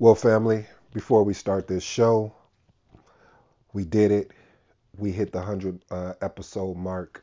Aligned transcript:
Well, 0.00 0.14
family, 0.14 0.64
before 0.94 1.24
we 1.24 1.34
start 1.34 1.66
this 1.66 1.82
show, 1.82 2.32
we 3.74 3.84
did 3.84 4.10
it. 4.10 4.30
We 4.96 5.12
hit 5.12 5.30
the 5.30 5.40
100 5.40 5.78
uh, 5.90 6.14
episode 6.22 6.78
mark. 6.78 7.22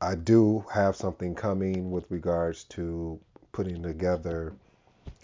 I 0.00 0.14
do 0.14 0.64
have 0.72 0.94
something 0.94 1.34
coming 1.34 1.90
with 1.90 2.08
regards 2.12 2.62
to 2.76 3.18
putting 3.50 3.82
together 3.82 4.54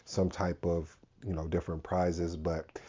some 0.05 0.29
type 0.29 0.67
of, 0.67 0.97
you 1.25 1.35
know, 1.35 1.47
different 1.47 1.85
prizes, 1.85 2.35
but 2.35 2.81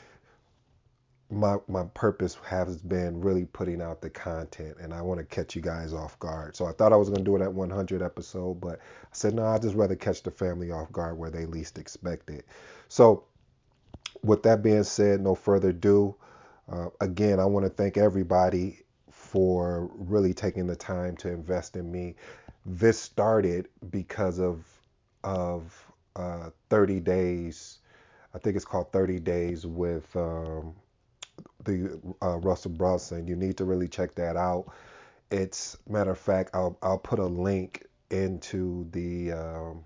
my 1.30 1.58
my 1.68 1.84
purpose 1.94 2.40
has 2.44 2.82
been 2.82 3.22
really 3.22 3.46
putting 3.46 3.80
out 3.80 4.02
the 4.02 4.10
content 4.10 4.76
and 4.82 4.92
I 4.92 5.04
want 5.04 5.20
to 5.20 5.26
catch 5.26 5.56
you 5.56 5.62
guys 5.62 5.94
off 5.94 6.18
guard. 6.18 6.56
So 6.56 6.66
I 6.66 6.72
thought 6.72 6.94
I 6.94 6.98
was 6.98 7.10
going 7.10 7.24
to 7.24 7.24
do 7.24 7.36
it 7.36 7.44
at 7.44 7.54
100 7.54 8.02
episode, 8.02 8.56
but 8.56 8.80
I 8.80 9.08
said 9.12 9.36
no, 9.36 9.46
I'd 9.46 9.62
just 9.62 9.76
rather 9.76 9.96
catch 9.96 10.24
the 10.24 10.32
family 10.32 10.72
off 10.72 10.92
guard 10.92 11.16
where 11.16 11.30
they 11.30 11.46
least 11.46 11.78
expect 11.78 12.32
it. 12.32 12.48
So 12.90 13.26
with 14.24 14.44
that 14.44 14.62
being 14.64 14.84
said, 14.84 15.22
no 15.22 15.36
further 15.36 15.70
ado, 15.70 16.16
uh, 16.72 16.90
again, 17.00 17.40
I 17.40 17.46
want 17.46 17.66
to 17.66 17.70
thank 17.70 17.98
everybody 17.98 18.80
for 19.10 19.90
really 19.96 20.34
taking 20.34 20.68
the 20.68 20.76
time 20.76 21.16
to 21.18 21.30
invest 21.30 21.76
in 21.76 21.92
me. 21.92 22.16
This 22.66 23.00
started 23.00 23.68
because 23.90 24.40
of 24.40 24.64
of 25.24 25.92
uh, 26.16 26.50
30 26.70 27.00
days. 27.00 27.80
I 28.34 28.40
think 28.40 28.56
it's 28.56 28.66
called 28.66 28.92
30 28.92 29.20
days 29.20 29.66
with 29.66 30.16
um, 30.16 30.74
the 31.64 32.00
uh, 32.22 32.38
Russell 32.38 32.72
Brunson. 32.72 33.28
You 33.28 33.36
need 33.36 33.58
to 33.58 33.66
really 33.66 33.88
check 33.88 34.16
that 34.16 34.36
out. 34.36 34.74
It's 35.32 35.78
matter 35.88 36.12
of 36.12 36.20
fact, 36.20 36.52
I'll 36.54 36.78
I'll 36.82 36.98
put 36.98 37.20
a 37.20 37.26
link 37.26 37.86
into 38.10 38.88
the 38.92 39.32
um, 39.32 39.84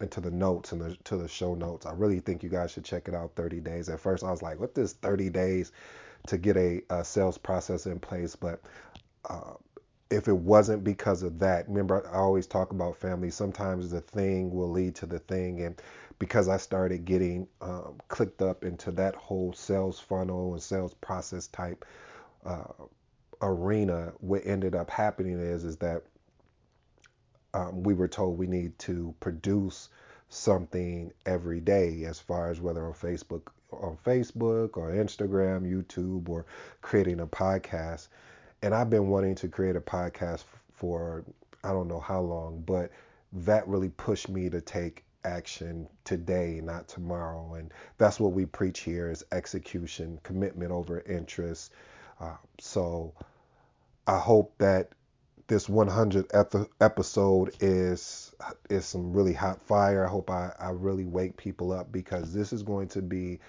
into 0.00 0.20
the 0.20 0.30
notes 0.30 0.72
and 0.72 0.80
the, 0.80 0.96
to 1.04 1.16
the 1.16 1.28
show 1.28 1.54
notes. 1.54 1.86
I 1.86 1.92
really 1.92 2.20
think 2.20 2.42
you 2.42 2.48
guys 2.48 2.70
should 2.72 2.84
check 2.84 3.08
it 3.08 3.14
out. 3.14 3.32
30 3.36 3.60
days. 3.60 3.88
At 3.88 4.00
first, 4.00 4.24
I 4.24 4.30
was 4.30 4.42
like, 4.42 4.60
"What 4.60 4.74
this 4.74 4.94
30 4.94 5.30
days 5.30 5.72
to 6.26 6.38
get 6.38 6.56
a, 6.56 6.82
a 6.90 7.04
sales 7.04 7.38
process 7.38 7.86
in 7.86 7.98
place?" 8.00 8.36
But 8.36 8.60
uh, 9.28 9.54
if 10.10 10.28
it 10.28 10.36
wasn't 10.36 10.84
because 10.84 11.22
of 11.22 11.38
that, 11.38 11.68
remember 11.68 12.06
I 12.12 12.18
always 12.18 12.46
talk 12.46 12.72
about 12.72 12.96
family. 12.96 13.30
Sometimes 13.30 13.90
the 13.90 14.00
thing 14.00 14.52
will 14.52 14.70
lead 14.70 14.94
to 14.96 15.06
the 15.06 15.20
thing, 15.20 15.62
and 15.62 15.80
because 16.18 16.48
I 16.48 16.56
started 16.58 17.04
getting 17.04 17.46
um, 17.60 17.98
clicked 18.08 18.42
up 18.42 18.64
into 18.64 18.90
that 18.92 19.14
whole 19.14 19.52
sales 19.52 20.00
funnel 20.00 20.52
and 20.54 20.62
sales 20.62 20.94
process 20.94 21.46
type 21.48 21.84
uh, 22.44 22.64
arena, 23.42 24.12
what 24.20 24.42
ended 24.44 24.74
up 24.74 24.90
happening 24.90 25.38
is 25.38 25.64
is 25.64 25.76
that 25.78 26.02
um, 27.54 27.82
we 27.82 27.94
were 27.94 28.08
told 28.08 28.38
we 28.38 28.46
need 28.46 28.78
to 28.80 29.14
produce 29.20 29.88
something 30.28 31.12
every 31.26 31.60
day 31.60 32.04
as 32.04 32.18
far 32.18 32.50
as 32.50 32.60
whether 32.60 32.86
on 32.86 32.94
Facebook 32.94 33.42
on 33.72 33.96
Facebook 34.04 34.76
or 34.76 34.90
Instagram, 34.90 35.62
YouTube, 35.62 36.28
or 36.28 36.46
creating 36.82 37.20
a 37.20 37.26
podcast. 37.26 38.08
And 38.62 38.74
I've 38.74 38.90
been 38.90 39.08
wanting 39.08 39.34
to 39.36 39.48
create 39.48 39.76
a 39.76 39.80
podcast 39.80 40.44
for 40.72 41.24
I 41.62 41.72
don't 41.72 41.88
know 41.88 42.00
how 42.00 42.20
long, 42.20 42.62
but 42.66 42.90
that 43.32 43.66
really 43.68 43.90
pushed 43.90 44.28
me 44.28 44.48
to 44.50 44.60
take 44.60 45.04
action 45.24 45.86
today, 46.04 46.60
not 46.62 46.88
tomorrow. 46.88 47.54
And 47.54 47.72
that's 47.98 48.18
what 48.18 48.32
we 48.32 48.46
preach 48.46 48.80
here 48.80 49.10
is 49.10 49.24
execution, 49.32 50.18
commitment 50.22 50.72
over 50.72 51.00
interest. 51.00 51.72
Uh, 52.18 52.36
so 52.58 53.12
I 54.06 54.18
hope 54.18 54.54
that 54.58 54.92
this 55.50 55.68
100 55.68 56.30
episode 56.80 57.56
is 57.58 58.32
is 58.70 58.86
some 58.86 59.12
really 59.12 59.32
hot 59.32 59.60
fire. 59.60 60.06
I 60.06 60.08
hope 60.08 60.30
I, 60.30 60.52
I 60.60 60.70
really 60.70 61.04
wake 61.04 61.36
people 61.36 61.72
up 61.72 61.90
because 61.90 62.32
this 62.32 62.52
is 62.52 62.62
going 62.62 62.86
to 62.90 63.02
be 63.02 63.40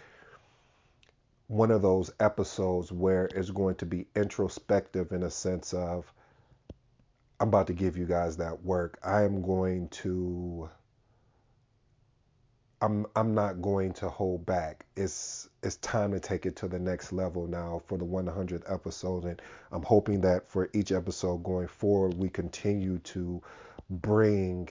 one 1.46 1.70
of 1.70 1.84
those 1.84 2.12
episodes 2.20 2.92
where 2.92 3.26
it's 3.36 3.52
going 3.52 3.76
to 3.76 3.86
be 3.86 4.08
introspective 4.16 5.12
in 5.12 5.22
a 5.22 5.30
sense 5.30 5.76
of 5.76 6.12
I'm 7.40 7.50
about 7.50 7.68
to 7.68 7.74
give 7.74 7.96
you 7.98 8.08
guys 8.08 8.36
that 8.38 8.64
work. 8.64 8.98
I 9.04 9.22
am 9.22 9.44
going 9.44 9.88
to 9.90 10.72
I'm 12.84 13.06
I'm 13.16 13.36
not 13.36 13.62
going 13.62 13.94
to 13.94 14.10
hold 14.10 14.46
back. 14.46 14.86
It's 14.96 15.50
it's 15.62 15.76
time 15.78 16.12
to 16.12 16.20
take 16.20 16.48
it 16.48 16.56
to 16.58 16.68
the 16.68 16.80
next 16.80 17.14
level 17.14 17.46
now 17.46 17.82
for 17.86 17.98
the 17.98 18.06
100th 18.06 18.64
episode, 18.72 19.26
and 19.26 19.40
I'm 19.72 19.84
hoping 19.84 20.20
that 20.22 20.50
for 20.50 20.68
each 20.74 20.92
episode 20.92 21.44
going 21.44 21.68
forward, 21.68 22.16
we 22.16 22.28
continue 22.30 22.98
to 23.00 23.42
bring 23.90 24.70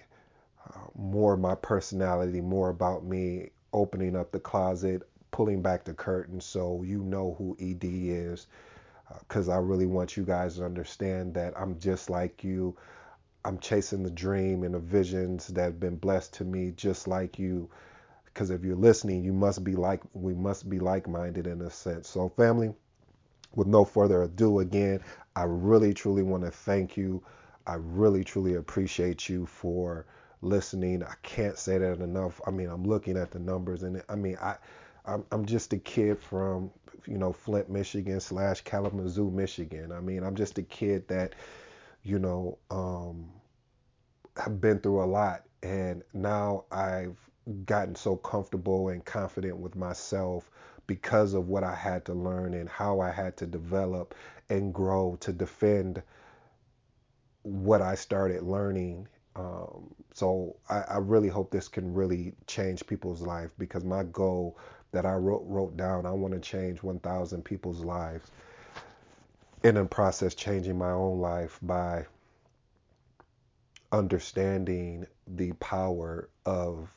uh, 0.67 0.79
more 0.97 1.35
of 1.35 1.41
my 1.41 1.55
personality, 1.55 2.41
more 2.41 2.71
about 2.71 3.05
me, 3.05 3.51
opening 3.73 4.17
up 4.17 4.33
the 4.33 4.41
closet, 4.41 5.03
pulling 5.31 5.63
back 5.63 5.85
the 5.85 5.95
curtain, 5.95 6.41
so 6.41 6.83
you 6.83 7.03
know 7.05 7.37
who 7.39 7.57
ED 7.61 7.85
is, 7.85 8.49
because 9.21 9.49
uh, 9.49 9.53
I 9.53 9.59
really 9.59 9.87
want 9.87 10.17
you 10.17 10.25
guys 10.25 10.57
to 10.57 10.65
understand 10.65 11.35
that 11.35 11.55
I'm 11.57 11.79
just 11.79 12.11
like 12.11 12.43
you. 12.43 12.77
I'm 13.45 13.59
chasing 13.59 14.03
the 14.03 14.11
dream 14.11 14.65
and 14.65 14.75
the 14.75 14.81
visions 14.81 15.47
that 15.49 15.63
have 15.63 15.81
been 15.81 15.97
blessed 15.97 16.35
to 16.35 16.45
me, 16.45 16.73
just 16.77 17.07
like 17.09 17.39
you 17.39 17.71
because 18.33 18.51
if 18.51 18.65
you're 18.65 18.77
listening, 18.77 19.25
you 19.25 19.33
must 19.33 19.65
be 19.65 19.77
like 19.77 20.03
we 20.13 20.35
must 20.35 20.69
be 20.69 20.79
like-minded 20.79 21.47
in 21.47 21.63
a 21.63 21.71
sense. 21.71 22.09
So, 22.09 22.29
family, 22.29 22.73
with 23.55 23.67
no 23.67 23.85
further 23.85 24.23
ado, 24.23 24.61
again, 24.61 25.01
I 25.37 25.45
really 25.45 25.95
truly 25.95 26.23
want 26.23 26.45
to 26.45 26.51
thank 26.51 26.97
you. 26.97 27.23
I 27.67 27.75
really 27.75 28.25
truly 28.25 28.55
appreciate 28.55 29.29
you 29.29 29.47
for 29.47 30.07
listening. 30.43 31.03
I 31.03 31.15
can't 31.23 31.59
say 31.59 31.79
that 31.79 32.01
enough. 32.01 32.41
I 32.47 32.51
mean, 32.51 32.69
I'm 32.69 32.85
looking 32.85 33.17
at 33.17 33.31
the 33.31 33.39
numbers, 33.39 33.83
and 33.83 34.03
I 34.09 34.15
mean, 34.15 34.37
I 34.41 34.57
I'm, 35.07 35.25
I'm 35.33 35.45
just 35.47 35.73
a 35.73 35.79
kid 35.79 36.19
from 36.19 36.71
you 37.07 37.19
know 37.19 37.33
Flint, 37.33 37.71
Michigan 37.71 38.21
slash 38.21 38.63
Kalamazoo, 38.63 39.31
Michigan. 39.31 39.93
I 39.93 40.01
mean, 40.01 40.23
I'm 40.23 40.35
just 40.37 40.59
a 40.59 40.63
kid 40.63 41.09
that 41.09 41.35
you 42.03 42.19
know 42.19 42.59
um, 42.71 43.31
have 44.37 44.61
been 44.61 44.79
through 44.81 45.03
a 45.03 45.07
lot, 45.07 45.45
and 45.63 46.03
now 46.13 46.65
I've 46.71 47.19
gotten 47.65 47.95
so 47.95 48.17
comfortable 48.17 48.89
and 48.89 49.05
confident 49.05 49.57
with 49.57 49.77
myself 49.77 50.51
because 50.87 51.35
of 51.35 51.49
what 51.49 51.65
I 51.65 51.75
had 51.75 52.05
to 52.07 52.15
learn 52.15 52.55
and 52.55 52.69
how 52.69 53.01
I 53.01 53.11
had 53.11 53.37
to 53.39 53.47
develop 53.47 54.15
and 54.49 54.75
grow 54.75 55.17
to 55.21 55.33
defend 55.33 56.03
what 57.43 57.81
I 57.81 57.95
started 57.95 58.43
learning. 58.43 59.07
Um, 59.37 59.95
so 60.13 60.57
I, 60.69 60.81
I, 60.81 60.97
really 60.99 61.29
hope 61.29 61.51
this 61.51 61.69
can 61.69 61.95
really 61.95 62.35
change 62.49 62.85
people's 62.87 63.23
life 63.23 63.51
because 63.59 63.85
my 63.85 64.03
goal 64.03 64.59
that 64.91 65.07
I 65.07 65.15
wrote 65.15 65.45
wrote 65.47 65.77
down, 65.77 66.05
I 66.05 66.11
want 66.11 66.35
to 66.35 66.41
change 66.41 66.83
1,000 66.83 67.45
people's 67.45 67.81
lives. 67.81 68.29
In 69.63 69.87
process, 69.89 70.35
changing 70.35 70.77
my 70.77 70.91
own 70.91 71.21
life 71.21 71.59
by 71.63 72.07
understanding 73.93 75.07
the 75.27 75.53
power 75.53 76.29
of 76.45 76.89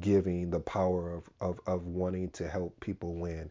giving, 0.00 0.50
the 0.50 0.60
power 0.60 1.12
of, 1.12 1.28
of, 1.40 1.60
of 1.66 1.86
wanting 1.86 2.30
to 2.30 2.48
help 2.48 2.78
people 2.80 3.14
win. 3.14 3.50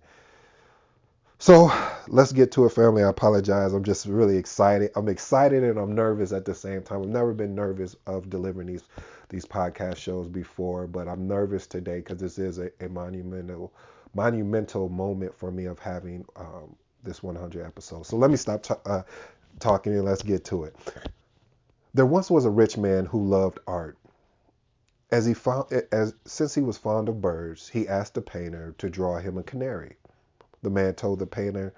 So 1.40 1.72
let's 2.08 2.32
get 2.32 2.54
to 2.54 2.66
it, 2.66 2.70
family. 2.70 3.04
I 3.04 3.10
apologize. 3.10 3.74
I'm 3.74 3.84
just 3.84 4.06
really 4.06 4.38
excited. 4.38 4.92
I'm 4.96 5.10
excited 5.10 5.64
and 5.64 5.78
I'm 5.78 5.94
nervous 5.94 6.32
at 6.32 6.46
the 6.46 6.56
same 6.56 6.82
time. 6.84 7.02
I've 7.02 7.10
never 7.10 7.34
been 7.34 7.54
nervous 7.54 7.96
of 8.08 8.30
delivering 8.30 8.68
these 8.68 8.84
these 9.30 9.46
podcast 9.46 9.98
shows 9.98 10.28
before, 10.28 10.86
but 10.88 11.08
I'm 11.08 11.28
nervous 11.28 11.66
today 11.66 11.98
because 11.98 12.20
this 12.20 12.38
is 12.38 12.60
a, 12.60 12.70
a, 12.80 12.88
monumental 12.88 13.74
monumental 14.14 14.90
moment 14.90 15.36
for 15.36 15.52
me 15.52 15.66
of 15.66 15.80
having 15.80 16.24
um, 16.36 16.76
this 17.04 17.24
100 17.24 17.66
episodes. 17.66 18.08
So 18.08 18.16
let 18.16 18.30
me 18.30 18.38
stop 18.38 18.62
t- 18.62 18.76
uh, 18.86 19.02
talking 19.60 19.94
and 19.94 20.06
let's 20.06 20.22
get 20.22 20.46
to 20.46 20.66
it. 20.66 20.76
There 21.94 22.06
once 22.06 22.30
was 22.30 22.46
a 22.46 22.50
rich 22.50 22.78
man 22.78 23.06
who 23.06 23.26
loved 23.26 23.60
art. 23.68 23.98
As 25.14 25.28
he 25.28 25.36
found, 25.36 25.72
as 25.92 26.16
since 26.26 26.56
he 26.56 26.62
was 26.62 26.80
fond 26.80 27.08
of 27.08 27.22
birds, 27.22 27.70
he 27.70 27.88
asked 27.88 28.16
the 28.16 28.22
painter 28.24 28.74
to 28.80 28.90
draw 28.90 29.20
him 29.20 29.38
a 29.38 29.44
canary. 29.44 29.98
The 30.64 30.72
man 30.72 30.96
told 30.96 31.20
the 31.20 31.28
painter 31.28 31.72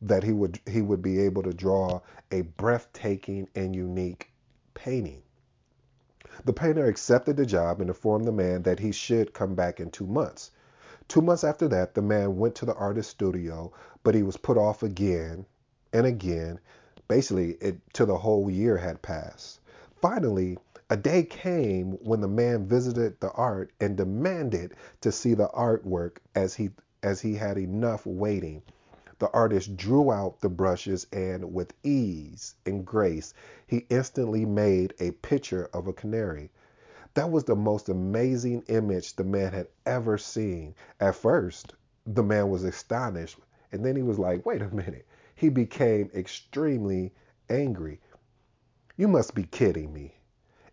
that 0.00 0.22
he 0.22 0.32
would 0.32 0.58
he 0.64 0.80
would 0.80 1.02
be 1.02 1.20
able 1.20 1.42
to 1.42 1.52
draw 1.52 2.00
a 2.30 2.40
breathtaking 2.40 3.50
and 3.54 3.76
unique 3.76 4.32
painting. 4.72 5.20
The 6.46 6.54
painter 6.54 6.86
accepted 6.86 7.36
the 7.36 7.44
job 7.44 7.82
and 7.82 7.90
informed 7.90 8.24
the 8.24 8.32
man 8.32 8.62
that 8.62 8.78
he 8.80 8.90
should 8.92 9.34
come 9.34 9.54
back 9.54 9.80
in 9.80 9.90
two 9.90 10.06
months. 10.06 10.50
Two 11.08 11.20
months 11.20 11.44
after 11.44 11.68
that, 11.68 11.92
the 11.92 12.00
man 12.00 12.38
went 12.38 12.54
to 12.54 12.64
the 12.64 12.74
artist's 12.76 13.10
studio, 13.10 13.70
but 14.02 14.14
he 14.14 14.22
was 14.22 14.38
put 14.38 14.56
off 14.56 14.82
again 14.82 15.44
and 15.92 16.06
again. 16.06 16.58
Basically, 17.06 17.50
it 17.60 17.80
till 17.92 18.06
the 18.06 18.16
whole 18.16 18.48
year 18.50 18.78
had 18.78 19.02
passed. 19.02 19.60
Finally, 20.00 20.56
a 20.90 20.96
day 20.96 21.22
came 21.22 21.92
when 22.02 22.20
the 22.20 22.28
man 22.28 22.66
visited 22.66 23.20
the 23.20 23.30
art 23.32 23.70
and 23.78 23.96
demanded 23.96 24.74
to 25.02 25.12
see 25.12 25.34
the 25.34 25.48
artwork 25.48 26.18
as 26.34 26.54
he 26.54 26.70
as 27.02 27.20
he 27.20 27.34
had 27.34 27.58
enough 27.58 28.06
waiting. 28.06 28.62
The 29.18 29.30
artist 29.30 29.76
drew 29.76 30.10
out 30.10 30.40
the 30.40 30.48
brushes 30.48 31.06
and 31.12 31.52
with 31.52 31.74
ease 31.82 32.54
and 32.64 32.86
grace 32.86 33.34
he 33.66 33.86
instantly 33.90 34.46
made 34.46 34.94
a 34.98 35.10
picture 35.10 35.68
of 35.74 35.88
a 35.88 35.92
canary. 35.92 36.50
That 37.14 37.30
was 37.30 37.44
the 37.44 37.56
most 37.56 37.88
amazing 37.88 38.62
image 38.68 39.16
the 39.16 39.24
man 39.24 39.52
had 39.52 39.68
ever 39.84 40.16
seen. 40.18 40.74
At 41.00 41.16
first, 41.16 41.74
the 42.06 42.22
man 42.22 42.48
was 42.48 42.64
astonished, 42.64 43.38
and 43.72 43.84
then 43.84 43.96
he 43.96 44.02
was 44.02 44.18
like, 44.18 44.46
wait 44.46 44.62
a 44.62 44.74
minute. 44.74 45.06
He 45.34 45.48
became 45.48 46.10
extremely 46.14 47.12
angry. 47.50 48.00
You 48.96 49.08
must 49.08 49.34
be 49.34 49.44
kidding 49.44 49.92
me. 49.92 50.17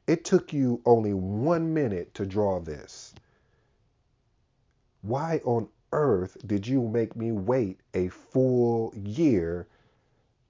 It 0.07 0.23
took 0.23 0.53
you 0.53 0.81
only 0.85 1.13
one 1.13 1.73
minute 1.73 2.13
to 2.15 2.25
draw 2.25 2.59
this. 2.59 3.13
Why 5.01 5.41
on 5.43 5.69
earth 5.91 6.37
did 6.45 6.67
you 6.67 6.87
make 6.87 7.15
me 7.15 7.31
wait 7.31 7.79
a 7.93 8.09
full 8.09 8.93
year? 8.95 9.67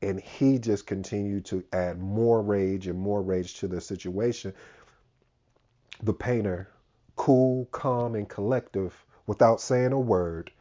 And 0.02 0.20
he 0.20 0.60
just 0.60 0.86
continued 0.86 1.46
to 1.46 1.64
add 1.72 2.00
more 2.00 2.42
rage 2.42 2.88
and 2.88 3.00
more 3.00 3.22
rage 3.22 3.60
to 3.60 3.68
the 3.68 3.80
situation. 3.80 4.54
The 6.04 6.14
painter, 6.14 6.70
cool, 7.16 7.66
calm, 7.72 8.16
and 8.16 8.28
collective, 8.28 9.06
without 9.26 9.62
saying 9.62 9.94
a 9.94 10.00
word, 10.00 10.52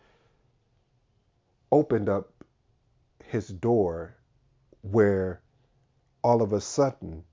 opened 1.72 2.08
up 2.08 2.44
his 3.24 3.48
door 3.48 4.14
where 4.82 5.40
all 6.22 6.42
of 6.42 6.52
a 6.52 6.60
sudden 6.60 7.24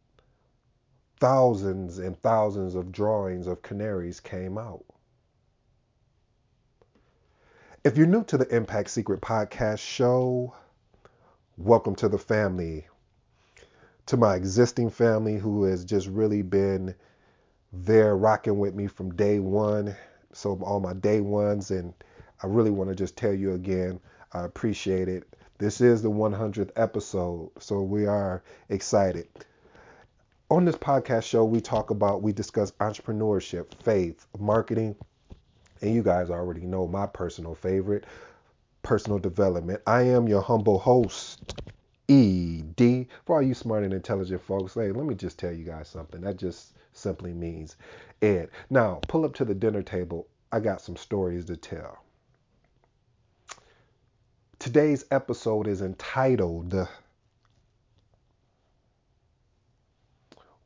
thousands 1.22 2.00
and 2.00 2.20
thousands 2.24 2.74
of 2.74 2.92
drawings 2.92 3.46
of 3.46 3.62
canaries 3.62 4.20
came 4.20 4.58
out. 4.58 4.84
If 7.84 7.96
you're 7.96 8.08
new 8.08 8.24
to 8.24 8.40
the 8.40 8.56
Impact 8.56 8.90
Secret 8.90 9.22
Podcast 9.22 9.78
show, 9.78 10.56
welcome 11.58 11.94
to 11.98 12.10
the 12.10 12.18
family. 12.18 12.88
To 14.08 14.18
my 14.18 14.34
existing 14.34 14.90
family 14.90 15.38
who 15.38 15.66
has 15.66 15.86
just 15.86 16.08
really 16.08 16.42
been 16.42 16.96
there 17.72 18.18
rocking 18.18 18.58
with 18.58 18.74
me 18.74 18.88
from 18.88 19.14
day 19.14 19.38
one. 19.38 19.96
So, 20.34 20.60
all 20.64 20.80
my 20.80 20.94
day 20.94 21.22
ones, 21.22 21.70
and 21.70 21.94
I 22.42 22.48
really 22.48 22.72
want 22.72 22.90
to 22.90 22.96
just 22.96 23.16
tell 23.16 23.34
you 23.34 23.54
again, 23.54 24.00
I 24.34 24.44
appreciate 24.44 25.08
it. 25.08 25.32
This 25.60 25.82
is 25.82 26.02
the 26.02 26.10
100th 26.10 26.72
episode, 26.76 27.52
so 27.60 27.84
we 27.84 28.08
are 28.08 28.42
excited. 28.70 29.28
On 30.52 30.66
this 30.66 30.76
podcast 30.76 31.24
show, 31.24 31.46
we 31.46 31.62
talk 31.62 31.92
about, 31.92 32.22
we 32.22 32.34
discuss 32.34 32.72
entrepreneurship, 32.82 33.74
faith, 33.74 34.28
marketing, 34.38 34.98
and 35.80 35.96
you 35.96 36.04
guys 36.04 36.30
already 36.30 36.66
know 36.66 36.86
my 36.86 37.06
personal 37.06 37.56
favorite, 37.56 38.04
personal 38.84 39.18
development. 39.18 39.82
I 39.88 40.02
am 40.02 40.28
your 40.28 40.42
humble 40.42 40.78
host, 40.78 41.54
ED. 42.10 43.08
For 43.24 43.38
all 43.38 43.42
you 43.42 43.54
smart 43.54 43.86
and 43.86 43.94
intelligent 43.94 44.42
folks, 44.42 44.74
hey, 44.74 44.92
let 44.92 45.06
me 45.06 45.16
just 45.16 45.40
tell 45.40 45.54
you 45.54 45.64
guys 45.64 45.88
something. 45.88 46.20
That 46.20 46.36
just 46.36 46.74
simply 46.92 47.32
means 47.32 47.78
Ed. 48.22 48.50
Now, 48.70 49.00
pull 49.08 49.24
up 49.24 49.34
to 49.36 49.46
the 49.46 49.56
dinner 49.56 49.82
table. 49.82 50.28
I 50.52 50.60
got 50.60 50.82
some 50.82 50.98
stories 50.98 51.46
to 51.46 51.56
tell. 51.56 52.04
Today's 54.60 55.06
episode 55.12 55.68
is 55.68 55.82
entitled 55.82 56.90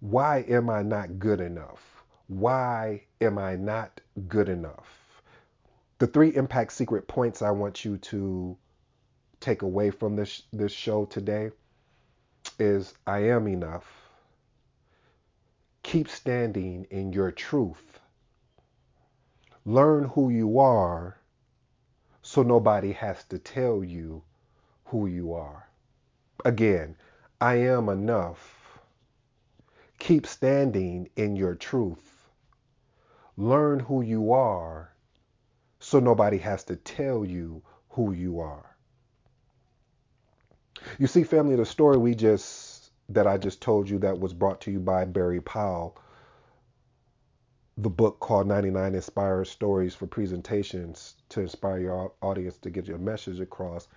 Why 0.10 0.46
Am 0.48 0.70
I 0.70 0.84
Not 0.84 1.18
Good 1.18 1.42
Enough? 1.42 2.04
Why 2.28 3.06
am 3.22 3.40
I 3.40 3.56
not 3.56 4.02
good 4.28 4.50
enough? 4.50 5.24
The 5.98 6.06
three 6.06 6.36
impact 6.36 6.74
secret 6.74 7.08
points 7.08 7.42
I 7.42 7.50
want 7.50 7.84
you 7.84 7.98
to 7.98 8.56
take 9.40 9.64
away 9.64 9.90
from 9.90 10.16
this 10.16 10.44
this 10.54 10.72
show 10.72 11.06
today 11.06 11.50
is 12.60 12.94
I 13.08 13.30
am 13.30 13.48
enough. 13.48 14.08
Keep 15.82 16.08
standing 16.10 16.86
in 16.92 17.12
your 17.12 17.32
truth. 17.32 18.00
Learn 19.66 20.04
who 20.04 20.30
you 20.30 20.60
are 20.60 21.18
so 22.22 22.44
nobody 22.44 22.92
has 22.92 23.24
to 23.24 23.40
tell 23.40 23.84
you 23.84 24.22
who 24.86 25.08
you 25.08 25.34
are. 25.34 25.68
Again, 26.46 26.96
I 27.42 27.56
am 27.56 27.90
enough 27.90 28.55
Keep 30.06 30.28
standing 30.28 31.10
in 31.16 31.36
your 31.36 31.56
truth. 31.56 32.30
Learn 33.38 33.80
who 33.80 34.04
you 34.04 34.34
are 34.34 34.94
so 35.80 36.00
nobody 36.00 36.38
has 36.38 36.64
to 36.66 36.76
tell 36.76 37.26
you 37.26 37.64
who 37.90 38.12
you 38.12 38.40
are. 38.40 38.76
You 41.00 41.08
see, 41.08 41.24
family, 41.24 41.56
the 41.56 41.66
story 41.66 41.98
we 41.98 42.14
just 42.14 42.92
that 43.10 43.26
I 43.26 43.40
just 43.40 43.64
told 43.64 43.90
you 43.90 43.98
that 43.98 44.20
was 44.20 44.32
brought 44.32 44.62
to 44.62 44.72
you 44.72 44.80
by 44.80 45.06
Barry 45.06 45.42
Powell, 45.42 45.98
the 47.76 47.90
book 47.90 48.20
called 48.20 48.46
99 48.46 48.94
Inspired 48.94 49.46
Stories 49.46 49.96
for 49.96 50.06
Presentations 50.06 51.16
to 51.30 51.42
inspire 51.42 51.80
your 51.80 52.12
audience 52.22 52.58
to 52.58 52.70
get 52.70 52.86
your 52.86 53.00
message 53.00 53.40
across. 53.40 53.88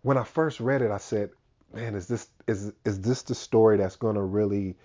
When 0.00 0.18
I 0.18 0.24
first 0.24 0.58
read 0.58 0.82
it, 0.82 0.90
I 0.90 0.98
said, 0.98 1.30
man, 1.74 1.94
is 1.94 2.06
this 2.06 2.28
is 2.46 2.72
is 2.84 3.00
this 3.00 3.22
the 3.22 3.34
story 3.34 3.76
that's 3.76 3.96
going 3.96 4.16
to 4.16 4.22
really 4.22 4.76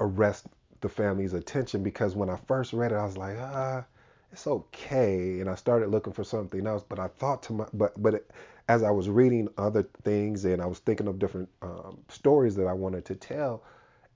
arrest 0.00 0.46
the 0.80 0.88
family's 0.88 1.34
attention? 1.34 1.82
Because 1.82 2.14
when 2.14 2.30
I 2.30 2.36
first 2.36 2.72
read 2.72 2.92
it, 2.92 2.96
I 2.96 3.04
was 3.04 3.16
like, 3.16 3.36
ah, 3.40 3.84
it's 4.32 4.46
okay, 4.46 5.40
and 5.40 5.48
I 5.48 5.54
started 5.54 5.90
looking 5.90 6.12
for 6.12 6.24
something 6.24 6.66
else. 6.66 6.84
But 6.88 6.98
I 6.98 7.08
thought 7.08 7.42
to 7.44 7.52
my, 7.52 7.66
but 7.72 8.00
but 8.00 8.14
it, 8.14 8.30
as 8.68 8.82
I 8.82 8.90
was 8.90 9.08
reading 9.08 9.48
other 9.56 9.88
things 10.04 10.44
and 10.44 10.60
I 10.60 10.66
was 10.66 10.78
thinking 10.80 11.08
of 11.08 11.18
different 11.18 11.48
um, 11.62 11.98
stories 12.08 12.54
that 12.56 12.66
I 12.66 12.74
wanted 12.74 13.04
to 13.06 13.14
tell, 13.14 13.64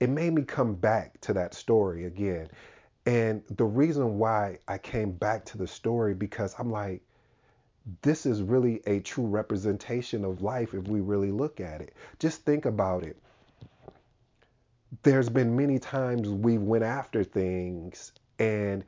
it 0.00 0.10
made 0.10 0.34
me 0.34 0.42
come 0.42 0.74
back 0.74 1.20
to 1.22 1.32
that 1.34 1.54
story 1.54 2.04
again. 2.04 2.48
And 3.06 3.42
the 3.50 3.64
reason 3.64 4.18
why 4.18 4.58
I 4.68 4.78
came 4.78 5.12
back 5.12 5.44
to 5.46 5.58
the 5.58 5.66
story 5.66 6.14
because 6.14 6.54
I'm 6.58 6.70
like, 6.70 7.02
this 8.02 8.26
is 8.26 8.42
really 8.42 8.80
a 8.86 9.00
true 9.00 9.26
representation 9.26 10.24
of 10.24 10.42
life 10.42 10.74
if 10.74 10.86
we 10.86 11.00
really 11.00 11.30
look 11.30 11.60
at 11.60 11.80
it. 11.80 11.94
Just 12.18 12.44
think 12.44 12.64
about 12.64 13.02
it. 13.02 13.16
There's 15.02 15.28
been 15.28 15.56
many 15.56 15.78
times 15.78 16.28
we 16.28 16.58
went 16.58 16.84
after 16.84 17.24
things 17.24 18.12
and 18.38 18.84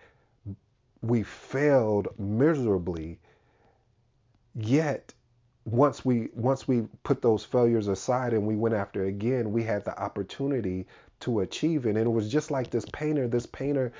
we 1.02 1.22
failed 1.22 2.08
miserably. 2.18 3.18
Yet 4.54 5.12
once 5.64 6.04
we 6.04 6.28
once 6.34 6.68
we 6.68 6.82
put 7.02 7.22
those 7.22 7.44
failures 7.44 7.88
aside 7.88 8.32
and 8.32 8.46
we 8.46 8.54
went 8.54 8.74
after 8.74 9.04
again, 9.04 9.50
we 9.50 9.62
had 9.64 9.84
the 9.84 9.98
opportunity 9.98 10.86
to 11.20 11.40
achieve 11.40 11.86
it. 11.86 11.96
And 11.96 12.06
it 12.06 12.12
was 12.12 12.30
just 12.30 12.50
like 12.50 12.70
this 12.70 12.84
painter. 12.92 13.26
This 13.26 13.46
painter 13.46 13.92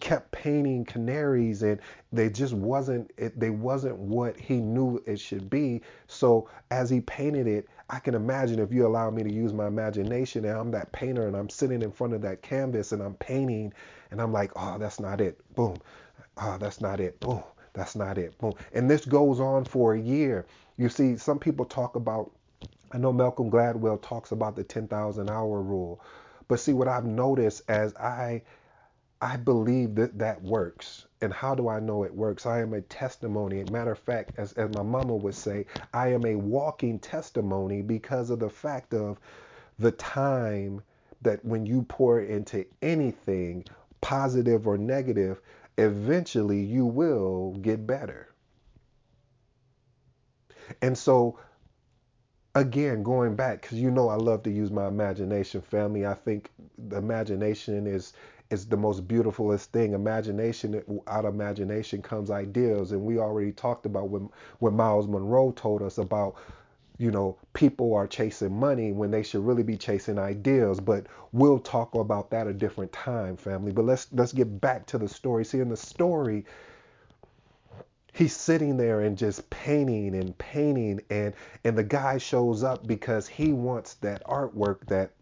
kept 0.00 0.30
painting 0.32 0.84
canaries 0.84 1.62
and 1.62 1.80
they 2.12 2.30
just 2.30 2.54
wasn't 2.54 3.10
it, 3.16 3.38
they 3.38 3.50
wasn't 3.50 3.96
what 3.96 4.38
he 4.38 4.58
knew 4.58 5.02
it 5.06 5.20
should 5.20 5.50
be. 5.50 5.82
So 6.06 6.48
as 6.70 6.90
he 6.90 7.00
painted 7.00 7.46
it 7.46 7.68
i 7.90 7.98
can 7.98 8.14
imagine 8.14 8.58
if 8.58 8.72
you 8.72 8.86
allow 8.86 9.10
me 9.10 9.22
to 9.22 9.32
use 9.32 9.52
my 9.52 9.66
imagination 9.66 10.44
and 10.44 10.58
i'm 10.58 10.70
that 10.70 10.92
painter 10.92 11.26
and 11.26 11.36
i'm 11.36 11.48
sitting 11.48 11.82
in 11.82 11.90
front 11.90 12.12
of 12.12 12.20
that 12.22 12.42
canvas 12.42 12.92
and 12.92 13.02
i'm 13.02 13.14
painting 13.14 13.72
and 14.10 14.20
i'm 14.20 14.32
like 14.32 14.52
oh 14.56 14.76
that's 14.78 15.00
not 15.00 15.20
it. 15.20 15.38
Boom. 15.54 15.76
Oh 16.36 16.56
that's 16.58 16.80
not 16.80 17.00
it. 17.00 17.18
Boom. 17.20 17.42
That's 17.72 17.96
not 17.96 18.18
it. 18.18 18.36
Boom. 18.38 18.54
And 18.72 18.90
this 18.90 19.04
goes 19.04 19.40
on 19.40 19.64
for 19.64 19.94
a 19.94 20.00
year. 20.00 20.46
You 20.76 20.88
see 20.88 21.16
some 21.16 21.38
people 21.38 21.64
talk 21.64 21.96
about 21.96 22.30
i 22.92 22.98
know 22.98 23.12
malcolm 23.12 23.50
gladwell 23.50 24.00
talks 24.00 24.32
about 24.32 24.56
the 24.56 24.64
10000 24.64 25.30
hour 25.30 25.60
rule 25.60 26.00
but 26.48 26.58
see 26.58 26.72
what 26.72 26.88
i've 26.88 27.04
noticed 27.04 27.62
as 27.68 27.94
i 27.96 28.40
I 29.20 29.36
believe 29.36 29.96
that 29.96 30.18
that 30.18 30.42
works. 30.42 31.06
And 31.20 31.32
how 31.32 31.54
do 31.54 31.68
I 31.68 31.80
know 31.80 32.04
it 32.04 32.14
works? 32.14 32.46
I 32.46 32.60
am 32.60 32.72
a 32.74 32.80
testimony. 32.82 33.64
Matter 33.70 33.92
of 33.92 33.98
fact, 33.98 34.32
as, 34.36 34.52
as 34.52 34.72
my 34.74 34.82
mama 34.82 35.16
would 35.16 35.34
say, 35.34 35.66
I 35.92 36.12
am 36.12 36.24
a 36.24 36.36
walking 36.36 36.98
testimony 37.00 37.82
because 37.82 38.30
of 38.30 38.38
the 38.38 38.48
fact 38.50 38.94
of 38.94 39.18
the 39.78 39.90
time 39.92 40.82
that 41.22 41.44
when 41.44 41.66
you 41.66 41.82
pour 41.82 42.20
into 42.20 42.64
anything, 42.80 43.64
positive 44.00 44.68
or 44.68 44.78
negative, 44.78 45.40
eventually 45.78 46.60
you 46.60 46.86
will 46.86 47.54
get 47.60 47.86
better. 47.86 48.28
And 50.82 50.96
so, 50.96 51.38
again, 52.54 53.02
going 53.02 53.34
back, 53.34 53.62
because 53.62 53.78
you 53.78 53.90
know 53.90 54.08
I 54.08 54.16
love 54.16 54.44
to 54.44 54.50
use 54.50 54.70
my 54.70 54.86
imagination, 54.86 55.60
family. 55.60 56.06
I 56.06 56.14
think 56.14 56.50
the 56.76 56.98
imagination 56.98 57.86
is 57.86 58.12
is 58.50 58.66
the 58.66 58.76
most 58.76 59.06
beautifulest 59.06 59.72
thing. 59.72 59.92
Imagination, 59.92 60.82
out 61.06 61.24
of 61.24 61.34
imagination 61.34 62.00
comes 62.00 62.30
ideas. 62.30 62.92
And 62.92 63.02
we 63.02 63.18
already 63.18 63.52
talked 63.52 63.86
about 63.86 64.08
when, 64.08 64.28
when 64.58 64.74
Myles 64.74 65.06
Munroe 65.06 65.52
told 65.52 65.82
us 65.82 65.98
about, 65.98 66.36
you 66.96 67.10
know, 67.10 67.36
people 67.52 67.94
are 67.94 68.06
chasing 68.06 68.58
money 68.58 68.92
when 68.92 69.10
they 69.10 69.22
should 69.22 69.44
really 69.44 69.62
be 69.62 69.76
chasing 69.76 70.18
ideas. 70.18 70.80
But 70.80 71.06
we'll 71.32 71.58
talk 71.58 71.94
about 71.94 72.30
that 72.30 72.46
a 72.46 72.52
different 72.52 72.92
time, 72.92 73.36
family. 73.36 73.70
But 73.70 73.84
let's 73.84 74.08
let's 74.12 74.32
get 74.32 74.60
back 74.60 74.86
to 74.86 74.98
the 74.98 75.08
story. 75.08 75.44
See, 75.44 75.60
in 75.60 75.68
the 75.68 75.76
story, 75.76 76.44
he's 78.14 78.34
sitting 78.34 78.76
there 78.76 79.02
and 79.02 79.16
just 79.16 79.48
painting 79.50 80.16
and 80.16 80.36
painting 80.38 81.00
and 81.10 81.34
and 81.62 81.78
the 81.78 81.84
guy 81.84 82.18
shows 82.18 82.64
up 82.64 82.86
because 82.86 83.28
he 83.28 83.52
wants 83.52 83.94
that 83.94 84.24
artwork 84.24 84.86
that 84.88 85.12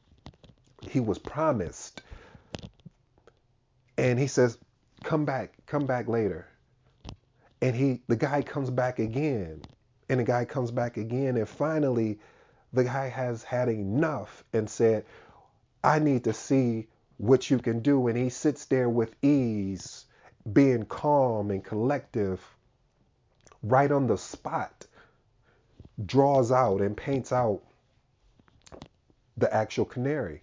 he 0.89 1.01
was 1.01 1.19
promised 1.19 2.03
And 3.99 4.19
he 4.19 4.27
says, 4.27 4.59
"Come 5.05 5.25
back, 5.25 5.57
come 5.67 5.87
back 5.87 6.09
later." 6.09 6.47
And 7.63 7.75
he 7.75 8.03
the 8.09 8.17
guy 8.17 8.43
comes 8.43 8.71
back 8.71 8.99
again. 8.99 9.63
And 10.09 10.21
the 10.21 10.25
guy 10.25 10.45
comes 10.45 10.71
back 10.71 10.97
again 10.97 11.37
and 11.37 11.49
finally 11.49 12.21
the 12.73 12.85
guy 12.85 13.09
has 13.09 13.43
had 13.43 13.69
enough 13.69 14.45
and 14.53 14.69
said, 14.69 15.05
"I 15.83 15.99
need 15.99 16.25
to 16.25 16.33
see 16.33 16.89
what 17.17 17.51
you 17.51 17.59
can 17.59 17.81
do." 17.81 18.07
And 18.09 18.19
he 18.19 18.29
sits 18.29 18.67
there 18.67 18.89
with 18.89 19.17
ease, 19.23 20.05
being 20.53 20.85
calm 20.85 21.51
and 21.51 21.65
collective, 21.65 22.41
right 23.63 23.91
on 23.91 24.07
the 24.07 24.19
spot, 24.19 24.87
draws 26.05 26.53
out 26.53 26.81
and 26.81 26.97
paints 26.97 27.33
out 27.33 27.63
the 29.37 29.53
actual 29.53 29.85
canary. 29.85 30.43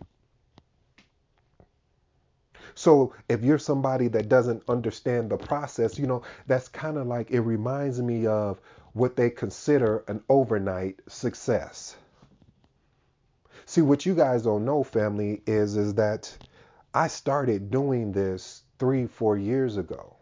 So 2.83 3.13
if 3.29 3.45
you're 3.45 3.59
somebody 3.59 4.09
that 4.09 4.27
doesn't 4.27 4.61
understand 4.67 5.29
the 5.29 5.37
process, 5.37 5.97
you 5.97 6.05
know, 6.05 6.21
that's 6.47 6.67
kind 6.67 6.97
of 6.97 7.07
like 7.07 7.31
it 7.31 7.39
reminds 7.39 8.01
me 8.01 8.27
of 8.27 8.59
what 8.91 9.15
they 9.15 9.29
consider 9.29 10.03
an 10.09 10.21
overnight 10.27 10.99
success. 11.07 11.95
See, 13.65 13.79
what 13.81 14.05
you 14.05 14.13
guys 14.13 14.43
don't 14.43 14.65
know, 14.65 14.83
family, 14.83 15.41
is 15.47 15.77
is 15.77 15.93
that 15.93 16.37
I 16.93 17.07
started 17.07 17.71
doing 17.71 18.11
this 18.11 18.63
three, 18.79 19.07
four 19.07 19.37
years 19.37 19.77
ago. 19.77 20.17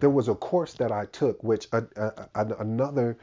There 0.00 0.10
was 0.10 0.26
a 0.26 0.34
course 0.34 0.74
that 0.74 0.90
I 0.90 1.04
took, 1.06 1.44
which 1.44 1.68
uh, 1.72 1.82
uh, 1.96 2.26
another 2.58 3.16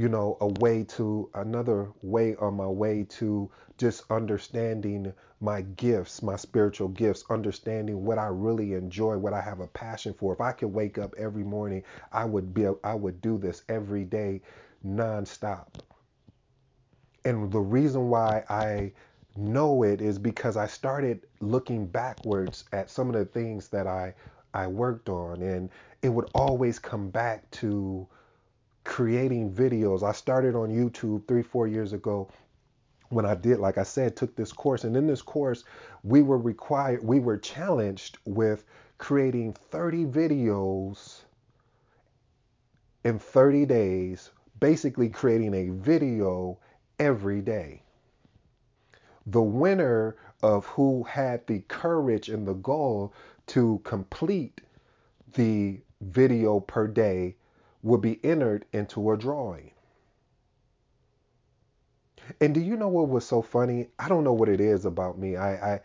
you 0.00 0.08
know, 0.08 0.38
a 0.40 0.46
way 0.60 0.82
to 0.82 1.28
another 1.34 1.92
way 2.00 2.34
um, 2.36 2.44
on 2.46 2.54
my 2.54 2.66
way 2.66 3.04
to 3.06 3.50
just 3.76 4.02
understanding 4.10 5.12
my 5.42 5.60
gifts, 5.60 6.22
my 6.22 6.36
spiritual 6.36 6.88
gifts, 6.88 7.22
understanding 7.28 8.02
what 8.02 8.16
I 8.16 8.28
really 8.28 8.72
enjoy, 8.72 9.18
what 9.18 9.34
I 9.34 9.42
have 9.42 9.60
a 9.60 9.66
passion 9.66 10.14
for. 10.14 10.32
If 10.32 10.40
I 10.40 10.52
could 10.52 10.72
wake 10.72 10.96
up 10.96 11.14
every 11.18 11.44
morning, 11.44 11.82
I 12.12 12.24
would 12.24 12.54
be 12.54 12.66
I 12.82 12.94
would 12.94 13.20
do 13.20 13.36
this 13.36 13.62
every 13.68 14.04
day 14.04 14.40
nonstop. 14.86 15.66
And 17.26 17.52
the 17.52 17.60
reason 17.60 18.08
why 18.08 18.44
I 18.48 18.92
know 19.36 19.82
it 19.82 20.00
is 20.00 20.18
because 20.18 20.56
I 20.56 20.66
started 20.66 21.26
looking 21.40 21.86
backwards 21.86 22.64
at 22.72 22.88
some 22.88 23.08
of 23.08 23.16
the 23.16 23.26
things 23.26 23.68
that 23.68 23.86
I 23.86 24.14
I 24.54 24.66
worked 24.66 25.10
on 25.10 25.42
and 25.42 25.68
it 26.00 26.08
would 26.08 26.30
always 26.32 26.78
come 26.78 27.10
back 27.10 27.50
to 27.50 28.08
creating 28.90 29.52
videos. 29.52 30.02
I 30.02 30.10
started 30.10 30.56
on 30.56 30.68
YouTube 30.68 31.26
three, 31.28 31.44
four 31.44 31.68
years 31.68 31.92
ago 31.92 32.28
when 33.10 33.24
I 33.24 33.36
did, 33.36 33.60
like 33.60 33.78
I 33.78 33.84
said, 33.84 34.16
took 34.16 34.34
this 34.34 34.52
course. 34.52 34.82
And 34.82 34.96
in 34.96 35.06
this 35.06 35.22
course, 35.22 35.62
we 36.02 36.22
were 36.22 36.38
required, 36.38 37.04
we 37.04 37.20
were 37.20 37.38
challenged 37.38 38.18
with 38.24 38.64
creating 38.98 39.52
30 39.52 40.06
videos 40.06 41.20
in 43.04 43.20
30 43.20 43.64
days, 43.64 44.32
basically 44.58 45.08
creating 45.08 45.54
a 45.54 45.68
video 45.70 46.58
every 46.98 47.40
day. 47.40 47.84
The 49.26 49.40
winner 49.40 50.16
of 50.42 50.66
who 50.66 51.04
had 51.04 51.46
the 51.46 51.60
courage 51.68 52.28
and 52.28 52.44
the 52.44 52.54
goal 52.54 53.14
to 53.46 53.80
complete 53.84 54.60
the 55.34 55.78
video 56.00 56.58
per 56.58 56.88
day 56.88 57.36
would 57.82 58.00
be 58.00 58.22
entered 58.24 58.66
into 58.72 59.10
a 59.10 59.16
drawing. 59.16 59.70
And 62.40 62.54
do 62.54 62.60
you 62.60 62.76
know 62.76 62.88
what 62.88 63.08
was 63.08 63.26
so 63.26 63.42
funny? 63.42 63.88
I 63.98 64.08
don't 64.08 64.24
know 64.24 64.32
what 64.32 64.48
it 64.48 64.60
is 64.60 64.84
about 64.84 65.18
me. 65.18 65.36
I, 65.36 65.74
I 65.74 65.80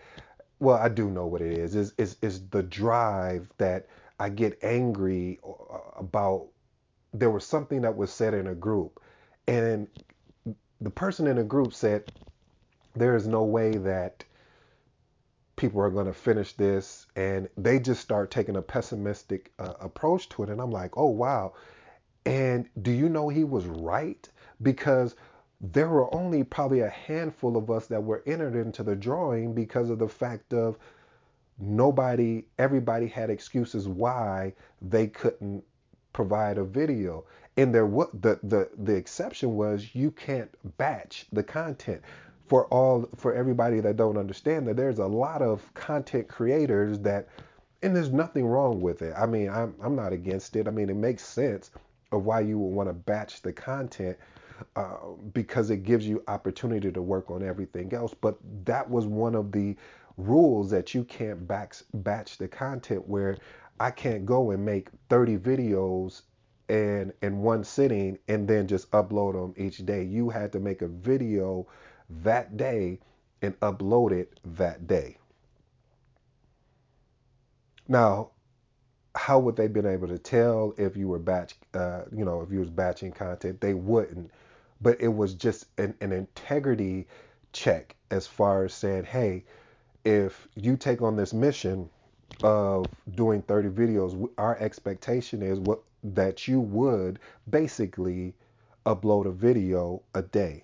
well, 0.59 0.77
I 0.77 0.89
do 0.89 1.09
know 1.09 1.25
what 1.25 1.41
it 1.41 1.57
is. 1.57 1.75
Is 1.75 1.93
is 1.97 2.17
is 2.21 2.47
the 2.49 2.63
drive 2.63 3.49
that 3.57 3.87
I 4.19 4.29
get 4.29 4.59
angry 4.63 5.39
about. 5.97 6.47
There 7.13 7.29
was 7.29 7.45
something 7.45 7.81
that 7.81 7.95
was 7.95 8.11
said 8.11 8.33
in 8.33 8.47
a 8.47 8.55
group, 8.55 9.01
and 9.47 9.87
the 10.81 10.89
person 10.89 11.27
in 11.27 11.37
the 11.37 11.43
group 11.43 11.73
said, 11.73 12.11
"There 12.95 13.15
is 13.15 13.27
no 13.27 13.43
way 13.43 13.71
that." 13.77 14.23
people 15.55 15.79
are 15.81 15.89
going 15.89 16.05
to 16.05 16.13
finish 16.13 16.51
this 16.53 17.07
and 17.15 17.47
they 17.57 17.79
just 17.79 18.01
start 18.01 18.29
taking 18.29 18.57
a 18.57 18.61
pessimistic 18.61 19.53
uh, 19.57 19.73
approach 19.79 20.27
to 20.27 20.43
it 20.43 20.49
and 20.49 20.59
i'm 20.59 20.71
like 20.71 20.97
oh 20.97 21.07
wow 21.07 21.53
and 22.25 22.67
do 22.81 22.91
you 22.91 23.07
know 23.09 23.29
he 23.29 23.43
was 23.43 23.65
right? 23.65 24.27
Because 24.61 25.15
there 25.61 25.89
were 25.89 26.13
only 26.13 26.43
probably 26.43 26.81
a 26.81 26.89
handful 26.89 27.55
of 27.55 27.69
us 27.69 27.87
that 27.87 28.03
were 28.03 28.23
entered 28.25 28.55
into 28.55 28.83
the 28.83 28.95
drawing 28.95 29.53
because 29.53 29.89
of 29.89 29.99
the 29.99 30.07
fact 30.07 30.53
of 30.53 30.77
nobody, 31.59 32.43
everybody 32.57 33.07
had 33.07 33.29
excuses 33.29 33.87
why 33.87 34.53
they 34.81 35.07
couldn't 35.07 35.63
provide 36.13 36.57
a 36.57 36.63
video. 36.63 37.25
And 37.57 37.73
there 37.73 37.85
what 37.85 38.21
the, 38.21 38.39
the 38.43 38.69
the 38.77 38.93
exception 38.95 39.55
was 39.55 39.95
you 39.95 40.11
can't 40.11 40.49
batch 40.77 41.27
the 41.31 41.43
content. 41.43 42.01
For 42.47 42.65
all 42.67 43.09
for 43.15 43.33
everybody 43.33 43.79
that 43.79 43.97
don't 43.97 44.17
understand 44.17 44.67
that 44.67 44.75
there's 44.75 44.99
a 44.99 45.05
lot 45.07 45.41
of 45.41 45.73
content 45.73 46.27
creators 46.27 46.99
that 46.99 47.27
and 47.81 47.95
there's 47.95 48.11
nothing 48.11 48.45
wrong 48.45 48.81
with 48.81 49.01
it. 49.01 49.13
I 49.17 49.25
mean, 49.25 49.49
I'm 49.49 49.73
I'm 49.81 49.95
not 49.95 50.13
against 50.13 50.55
it. 50.55 50.67
I 50.67 50.71
mean, 50.71 50.89
it 50.89 50.95
makes 50.95 51.23
sense 51.25 51.71
of 52.11 52.25
why 52.25 52.39
you 52.41 52.59
would 52.59 52.73
want 52.73 52.89
to 52.89 52.93
batch 52.93 53.41
the 53.41 53.53
content 53.53 54.17
uh, 54.75 54.97
because 55.33 55.69
it 55.69 55.83
gives 55.83 56.07
you 56.07 56.23
opportunity 56.27 56.91
to 56.91 57.01
work 57.01 57.29
on 57.29 57.43
everything 57.43 57.93
else. 57.93 58.13
But 58.13 58.37
that 58.65 58.89
was 58.89 59.05
one 59.05 59.35
of 59.35 59.51
the 59.51 59.75
rules 60.17 60.69
that 60.71 60.93
you 60.93 61.03
can't 61.03 61.47
batch, 61.47 61.83
batch 61.93 62.37
the 62.37 62.47
content 62.47 63.07
where 63.07 63.37
I 63.79 63.91
can't 63.91 64.25
go 64.25 64.51
and 64.51 64.63
make 64.63 64.89
30 65.09 65.37
videos 65.37 66.21
and 66.69 67.13
in 67.21 67.39
one 67.41 67.63
sitting 67.63 68.17
and 68.27 68.47
then 68.47 68.67
just 68.67 68.89
upload 68.91 69.33
them 69.33 69.53
each 69.63 69.85
day. 69.85 70.03
You 70.03 70.29
had 70.29 70.51
to 70.53 70.59
make 70.59 70.81
a 70.81 70.87
video 70.87 71.67
that 72.23 72.57
day 72.57 72.99
and 73.41 73.59
upload 73.59 74.11
it 74.11 74.39
that 74.45 74.87
day. 74.87 75.17
Now, 77.87 78.31
how 79.15 79.39
would 79.39 79.55
they 79.55 79.67
been 79.67 79.85
able 79.85 80.07
to 80.07 80.17
tell 80.17 80.73
if 80.77 80.97
you 80.97 81.07
were 81.07 81.19
batch, 81.19 81.55
uh, 81.73 82.03
you 82.15 82.25
know, 82.25 82.41
if 82.41 82.51
you 82.51 82.59
was 82.59 82.69
batching 82.69 83.11
content? 83.11 83.61
They 83.61 83.73
wouldn't. 83.73 84.29
But 84.81 84.99
it 84.99 85.07
was 85.07 85.33
just 85.33 85.67
an, 85.77 85.95
an 86.01 86.11
integrity 86.11 87.07
check 87.53 87.95
as 88.11 88.27
far 88.27 88.65
as 88.65 88.73
saying, 88.73 89.05
hey, 89.05 89.45
if 90.03 90.47
you 90.55 90.75
take 90.77 91.01
on 91.01 91.15
this 91.15 91.33
mission 91.33 91.89
of 92.43 92.85
doing 93.15 93.41
30 93.43 93.69
videos, 93.69 94.29
our 94.37 94.57
expectation 94.59 95.41
is 95.41 95.59
what 95.59 95.81
that 96.03 96.47
you 96.47 96.59
would 96.59 97.19
basically 97.49 98.33
upload 98.85 99.25
a 99.25 99.31
video 99.31 100.01
a 100.13 100.21
day. 100.21 100.63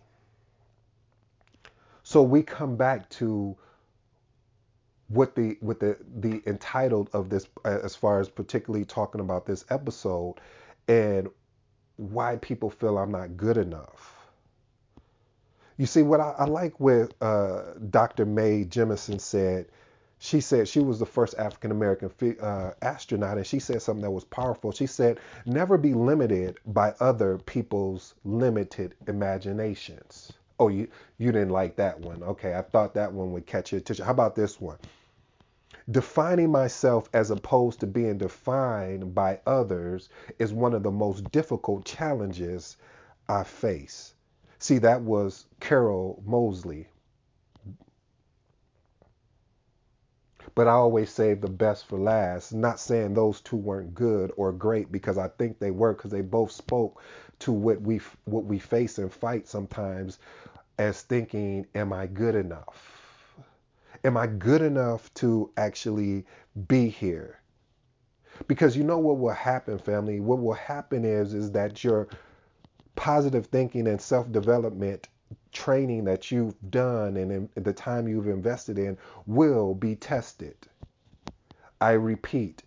So 2.03 2.21
we 2.21 2.43
come 2.43 2.75
back 2.75 3.09
to 3.11 3.55
what 5.13 5.35
the 5.35 5.57
what 5.59 5.79
the 5.79 5.97
the 6.19 6.41
entitled 6.45 7.09
of 7.13 7.29
this 7.29 7.47
as 7.65 7.95
far 7.95 8.19
as 8.19 8.29
particularly 8.29 8.85
talking 8.85 9.19
about 9.19 9.45
this 9.45 9.65
episode 9.69 10.35
and 10.87 11.29
why 11.97 12.37
people 12.37 12.69
feel 12.69 12.97
I'm 12.97 13.11
not 13.11 13.37
good 13.37 13.57
enough. 13.57 14.17
You 15.77 15.85
see, 15.85 16.01
what 16.01 16.19
I, 16.19 16.35
I 16.39 16.45
like 16.45 16.79
what 16.79 17.13
uh, 17.21 17.73
Dr. 17.89 18.25
Mae 18.25 18.65
Jemison 18.65 19.19
said. 19.19 19.67
She 20.19 20.39
said 20.39 20.67
she 20.67 20.79
was 20.79 20.99
the 20.99 21.05
first 21.07 21.33
African 21.39 21.71
American 21.71 22.11
uh, 22.39 22.71
astronaut, 22.83 23.37
and 23.37 23.47
she 23.47 23.57
said 23.57 23.81
something 23.81 24.03
that 24.03 24.11
was 24.11 24.23
powerful. 24.23 24.71
She 24.71 24.85
said, 24.85 25.19
"Never 25.47 25.79
be 25.79 25.95
limited 25.95 26.59
by 26.67 26.93
other 26.99 27.39
people's 27.39 28.13
limited 28.23 28.93
imaginations." 29.07 30.31
Oh, 30.59 30.67
you 30.67 30.87
you 31.17 31.31
didn't 31.31 31.49
like 31.49 31.75
that 31.77 31.99
one? 31.99 32.21
Okay, 32.21 32.53
I 32.53 32.61
thought 32.61 32.93
that 32.93 33.11
one 33.11 33.31
would 33.31 33.47
catch 33.47 33.71
your 33.71 33.79
attention. 33.79 34.05
How 34.05 34.11
about 34.11 34.35
this 34.35 34.61
one? 34.61 34.77
Defining 35.91 36.49
myself 36.51 37.09
as 37.13 37.31
opposed 37.31 37.81
to 37.81 37.87
being 37.87 38.17
defined 38.17 39.13
by 39.13 39.41
others 39.45 40.09
is 40.39 40.53
one 40.53 40.73
of 40.73 40.83
the 40.83 40.91
most 40.91 41.29
difficult 41.31 41.85
challenges 41.85 42.77
I 43.27 43.43
face. 43.43 44.15
See, 44.59 44.77
that 44.77 45.01
was 45.01 45.45
Carol 45.59 46.23
Moseley. 46.25 46.87
But 50.55 50.67
I 50.67 50.71
always 50.71 51.09
save 51.11 51.41
the 51.41 51.49
best 51.49 51.85
for 51.87 51.99
last. 51.99 52.53
Not 52.53 52.79
saying 52.79 53.13
those 53.13 53.41
two 53.41 53.57
weren't 53.57 53.93
good 53.93 54.31
or 54.37 54.51
great 54.51 54.91
because 54.91 55.17
I 55.17 55.27
think 55.29 55.59
they 55.59 55.71
were 55.71 55.93
because 55.93 56.11
they 56.11 56.21
both 56.21 56.51
spoke 56.51 57.01
to 57.39 57.51
what 57.51 57.81
we 57.81 57.99
what 58.25 58.45
we 58.45 58.59
face 58.59 58.97
and 58.97 59.11
fight 59.11 59.47
sometimes 59.47 60.19
as 60.77 61.01
thinking, 61.01 61.65
am 61.75 61.91
I 61.93 62.07
good 62.07 62.35
enough? 62.35 62.90
Am 64.03 64.17
I 64.17 64.27
good 64.27 64.61
enough 64.61 65.13
to 65.15 65.51
actually 65.57 66.25
be 66.67 66.89
here? 66.89 67.39
Because 68.47 68.75
you 68.75 68.83
know 68.83 68.97
what 68.97 69.19
will 69.19 69.29
happen, 69.29 69.77
family? 69.77 70.19
What 70.19 70.39
will 70.39 70.53
happen 70.53 71.05
is 71.05 71.33
is 71.33 71.51
that 71.51 71.83
your 71.83 72.07
positive 72.95 73.45
thinking 73.47 73.87
and 73.87 74.01
self-development 74.01 75.07
training 75.51 76.05
that 76.05 76.31
you've 76.31 76.55
done 76.71 77.17
and 77.17 77.49
the 77.55 77.73
time 77.73 78.07
you've 78.07 78.27
invested 78.27 78.79
in 78.79 78.97
will 79.27 79.75
be 79.75 79.95
tested. 79.95 80.55
I 81.79 81.91
repeat, 81.91 82.63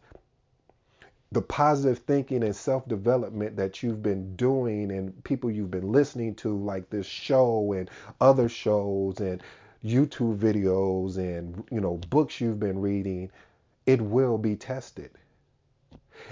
the 1.33 1.43
positive 1.43 1.99
thinking 1.99 2.45
and 2.45 2.55
self 2.55 2.87
development 2.87 3.57
that 3.57 3.83
you've 3.83 4.03
been 4.03 4.37
doing 4.37 4.93
and 4.93 5.23
people 5.25 5.50
you've 5.50 5.71
been 5.71 5.91
listening 5.91 6.35
to, 6.37 6.57
like 6.57 6.91
this 6.91 7.07
show 7.07 7.73
and 7.73 7.91
other 8.21 8.49
shows 8.49 9.21
and 9.21 9.43
YouTube 9.85 10.38
videos 10.38 11.19
and 11.19 11.62
you 11.71 11.81
know 11.81 11.99
books 12.09 12.41
you've 12.41 12.61
been 12.61 12.81
reading, 12.81 13.31
it 13.87 14.00
will 14.00 14.38
be 14.38 14.57
tested. 14.57 15.11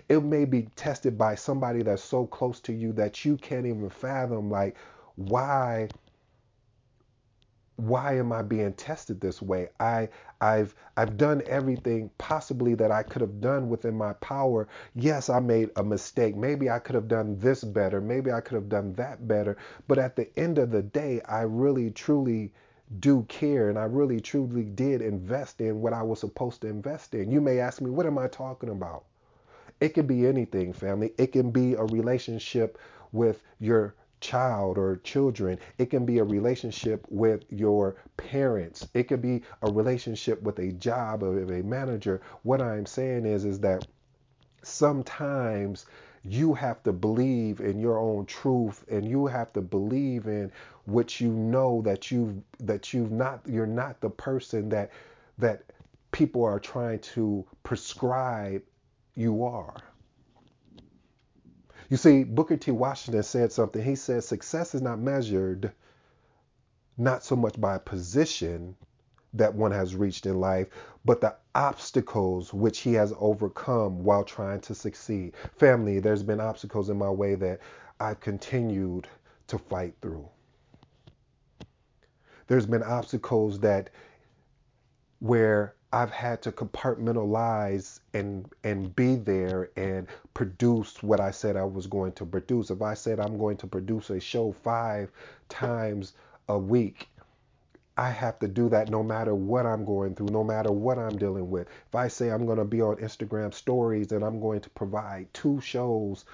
It 0.08 0.22
may 0.22 0.44
be 0.44 0.68
tested 0.76 1.18
by 1.18 1.34
somebody 1.34 1.82
that's 1.82 2.04
so 2.04 2.26
close 2.26 2.60
to 2.60 2.72
you 2.72 2.92
that 2.94 3.24
you 3.24 3.36
can't 3.36 3.66
even 3.66 3.90
fathom 3.90 4.50
like 4.50 4.76
why 5.16 5.88
why 7.76 8.16
am 8.16 8.32
I 8.32 8.42
being 8.42 8.74
tested 8.74 9.20
this 9.20 9.42
way? 9.42 9.68
I 9.80 10.08
I've 10.40 10.74
I've 10.96 11.16
done 11.16 11.42
everything 11.46 12.10
possibly 12.18 12.74
that 12.76 12.90
I 12.90 13.02
could 13.02 13.22
have 13.22 13.40
done 13.40 13.68
within 13.68 13.96
my 13.96 14.12
power. 14.14 14.68
Yes, 14.94 15.28
I 15.28 15.40
made 15.40 15.70
a 15.76 15.82
mistake. 15.82 16.36
Maybe 16.36 16.70
I 16.70 16.78
could 16.78 16.94
have 16.94 17.08
done 17.08 17.38
this 17.38 17.64
better. 17.64 18.00
Maybe 18.00 18.30
I 18.30 18.40
could 18.40 18.54
have 18.54 18.68
done 18.68 18.92
that 18.94 19.26
better. 19.26 19.56
But 19.88 19.98
at 19.98 20.16
the 20.16 20.28
end 20.38 20.58
of 20.58 20.70
the 20.70 20.82
day, 20.82 21.22
I 21.22 21.42
really 21.42 21.90
truly 21.90 22.52
do 23.00 23.24
care 23.28 23.68
and 23.68 23.78
I 23.78 23.84
really 23.84 24.20
truly 24.20 24.64
did 24.64 25.02
invest 25.02 25.60
in 25.60 25.80
what 25.80 25.92
I 25.92 26.02
was 26.02 26.20
supposed 26.20 26.60
to 26.62 26.68
invest 26.68 27.14
in. 27.14 27.30
You 27.30 27.40
may 27.40 27.58
ask 27.58 27.80
me, 27.80 27.90
what 27.90 28.06
am 28.06 28.18
I 28.18 28.28
talking 28.28 28.68
about? 28.68 29.04
It 29.80 29.90
could 29.90 30.06
be 30.06 30.26
anything, 30.26 30.72
family. 30.72 31.12
It 31.18 31.32
can 31.32 31.50
be 31.50 31.74
a 31.74 31.84
relationship 31.84 32.78
with 33.12 33.42
your 33.58 33.94
child 34.20 34.78
or 34.78 34.96
children. 34.98 35.58
It 35.78 35.90
can 35.90 36.06
be 36.06 36.18
a 36.18 36.24
relationship 36.24 37.04
with 37.10 37.44
your 37.50 37.96
parents. 38.16 38.88
It 38.94 39.04
could 39.04 39.20
be 39.20 39.42
a 39.62 39.70
relationship 39.70 40.40
with 40.42 40.58
a 40.60 40.72
job 40.72 41.24
of 41.24 41.50
a 41.50 41.62
manager. 41.62 42.20
What 42.42 42.62
I'm 42.62 42.86
saying 42.86 43.26
is 43.26 43.44
is 43.44 43.58
that 43.60 43.86
sometimes 44.62 45.86
you 46.24 46.54
have 46.54 46.82
to 46.84 46.92
believe 46.92 47.60
in 47.60 47.80
your 47.80 47.98
own 47.98 48.24
truth 48.26 48.84
and 48.88 49.04
you 49.04 49.26
have 49.26 49.52
to 49.54 49.60
believe 49.60 50.26
in 50.28 50.52
what 50.84 51.20
you 51.20 51.28
know 51.28 51.82
that 51.82 52.10
you 52.10 52.42
that 52.60 52.92
you've 52.92 53.12
not 53.12 53.40
you're 53.46 53.66
not 53.66 54.00
the 54.00 54.10
person 54.10 54.68
that 54.68 54.90
that 55.38 55.62
people 56.10 56.44
are 56.44 56.60
trying 56.60 56.98
to 57.00 57.44
prescribe 57.62 58.62
you 59.14 59.44
are. 59.44 59.76
You 61.88 61.96
see, 61.96 62.24
Booker 62.24 62.56
T. 62.56 62.70
Washington 62.70 63.22
said 63.22 63.52
something. 63.52 63.82
He 63.82 63.96
said, 63.96 64.24
Success 64.24 64.74
is 64.74 64.82
not 64.82 64.98
measured 64.98 65.72
not 66.96 67.24
so 67.24 67.36
much 67.36 67.60
by 67.60 67.74
a 67.76 67.78
position 67.78 68.76
that 69.34 69.54
one 69.54 69.72
has 69.72 69.94
reached 69.96 70.26
in 70.26 70.40
life, 70.40 70.68
but 71.04 71.20
the 71.20 71.34
obstacles 71.54 72.52
which 72.52 72.80
he 72.80 72.92
has 72.94 73.12
overcome 73.18 74.04
while 74.04 74.24
trying 74.24 74.60
to 74.60 74.74
succeed. 74.74 75.34
Family, 75.56 76.00
there's 76.00 76.22
been 76.22 76.40
obstacles 76.40 76.90
in 76.90 76.98
my 76.98 77.10
way 77.10 77.34
that 77.34 77.60
I've 78.00 78.20
continued 78.20 79.08
to 79.48 79.58
fight 79.58 79.94
through. 80.02 80.28
There's 82.52 82.66
been 82.66 82.82
obstacles 82.82 83.60
that 83.60 83.88
where 85.20 85.74
I've 85.90 86.10
had 86.10 86.42
to 86.42 86.52
compartmentalize 86.52 88.00
and 88.12 88.46
and 88.62 88.94
be 88.94 89.16
there 89.16 89.70
and 89.78 90.06
produce 90.34 91.02
what 91.02 91.18
I 91.18 91.30
said 91.30 91.56
I 91.56 91.64
was 91.64 91.86
going 91.86 92.12
to 92.12 92.26
produce. 92.26 92.68
If 92.68 92.82
I 92.82 92.92
said 92.92 93.20
I'm 93.20 93.38
going 93.38 93.56
to 93.56 93.66
produce 93.66 94.10
a 94.10 94.20
show 94.20 94.52
5 94.52 95.10
times 95.48 96.12
a 96.50 96.58
week, 96.58 97.08
I 97.96 98.10
have 98.10 98.38
to 98.40 98.48
do 98.48 98.68
that 98.68 98.90
no 98.90 99.02
matter 99.02 99.34
what 99.34 99.64
I'm 99.64 99.86
going 99.86 100.14
through, 100.14 100.26
no 100.26 100.44
matter 100.44 100.72
what 100.72 100.98
I'm 100.98 101.16
dealing 101.16 101.50
with. 101.50 101.68
If 101.88 101.94
I 101.94 102.08
say 102.08 102.30
I'm 102.30 102.44
going 102.44 102.58
to 102.58 102.66
be 102.66 102.82
on 102.82 102.96
Instagram 102.96 103.54
stories 103.54 104.12
and 104.12 104.22
I'm 104.22 104.40
going 104.40 104.60
to 104.60 104.68
provide 104.68 105.32
two 105.32 105.58
shows 105.62 106.26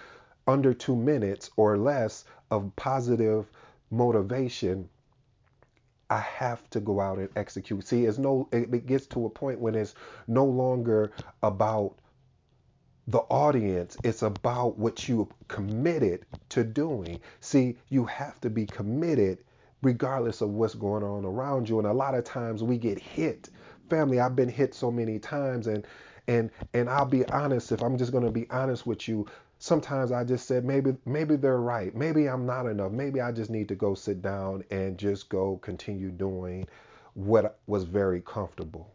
under 0.49 0.75
2 0.75 0.97
minutes 0.97 1.53
or 1.57 1.79
less 1.79 2.25
of 2.51 2.75
positive 2.75 3.47
motivation, 3.93 4.89
I 6.11 6.21
have 6.21 6.69
to 6.71 6.81
go 6.81 7.01
out 7.01 7.19
and 7.19 7.29
execute. 7.37 7.87
See, 7.87 8.07
it's 8.07 8.19
no 8.19 8.49
it 8.53 8.87
gets 8.87 9.07
to 9.09 9.27
a 9.27 9.31
point 9.31 9.61
when 9.61 9.75
it's 9.75 9.95
no 10.27 10.45
longer 10.45 11.13
about 11.43 11.97
the 13.09 13.21
audience, 13.31 13.97
it's 14.05 14.23
about 14.23 14.79
what 14.79 15.09
you 15.09 15.29
committed 15.49 16.27
to 16.51 16.63
doing. 16.63 17.21
See, 17.41 17.79
you 17.89 18.05
have 18.05 18.39
to 18.43 18.51
be 18.51 18.67
committed 18.67 19.39
regardless 19.81 20.43
of 20.43 20.51
what's 20.51 20.75
going 20.75 21.03
on 21.03 21.25
around 21.25 21.69
you. 21.69 21.79
And 21.79 21.87
a 21.89 21.93
lot 21.93 22.15
of 22.15 22.25
times 22.25 22.63
we 22.63 22.77
get 22.77 22.99
hit. 22.99 23.49
Family, 23.89 24.21
I've 24.21 24.37
been 24.37 24.49
hit 24.49 24.75
so 24.75 24.91
many 24.91 25.19
times 25.19 25.67
and 25.67 25.87
and 26.27 26.51
and 26.75 26.91
I'll 26.91 27.07
be 27.07 27.25
honest, 27.27 27.73
if 27.73 27.83
I'm 27.83 27.97
just 27.97 28.13
gonna 28.13 28.31
be 28.31 28.49
honest 28.51 28.87
with 28.87 29.09
you, 29.09 29.27
sometimes 29.59 30.13
I 30.13 30.25
just 30.25 30.47
said 30.47 30.65
maybe 30.65 30.97
maybe 31.07 31.37
they're 31.37 31.61
right. 31.61 31.95
Maybe 31.95 32.29
I'm 32.29 32.47
not 32.47 32.67
enough. 32.67 32.93
Maybe 32.93 33.21
I 33.21 33.33
just 33.33 33.51
need 33.51 33.69
to 33.69 33.75
go 33.77 33.95
sit 33.95 34.23
down 34.23 34.65
and 34.71 34.99
just 34.99 35.29
go 35.29 35.59
continue 35.59 36.11
doing 36.11 36.67
what 37.15 37.59
was 37.67 37.85
very 37.85 38.21
comfortable. 38.23 38.93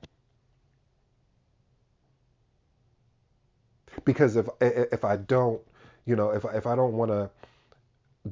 Because 4.06 4.36
if 4.36 4.48
if 4.62 5.06
I 5.06 5.18
don't, 5.18 5.62
you 6.06 6.16
know, 6.16 6.32
if 6.32 6.46
if 6.54 6.68
I 6.68 6.76
don't 6.76 6.94
want 6.94 7.12
to 7.12 7.30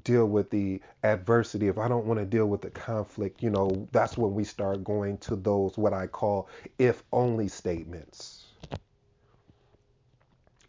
deal 0.03 0.27
with 0.27 0.49
the 0.49 0.81
adversity, 1.03 1.67
if 1.67 1.77
I 1.77 1.87
don't 1.87 2.05
want 2.05 2.19
to 2.19 2.25
deal 2.25 2.47
with 2.47 2.61
the 2.61 2.71
conflict, 2.71 3.43
you 3.43 3.49
know, 3.49 3.87
that's 3.91 4.17
when 4.17 4.33
we 4.33 4.43
start 4.43 4.83
going 4.83 5.17
to 5.19 5.35
those 5.35 5.77
what 5.77 5.93
I 5.93 6.07
call 6.07 6.49
if 6.79 7.03
only 7.13 7.47
statements 7.47 8.40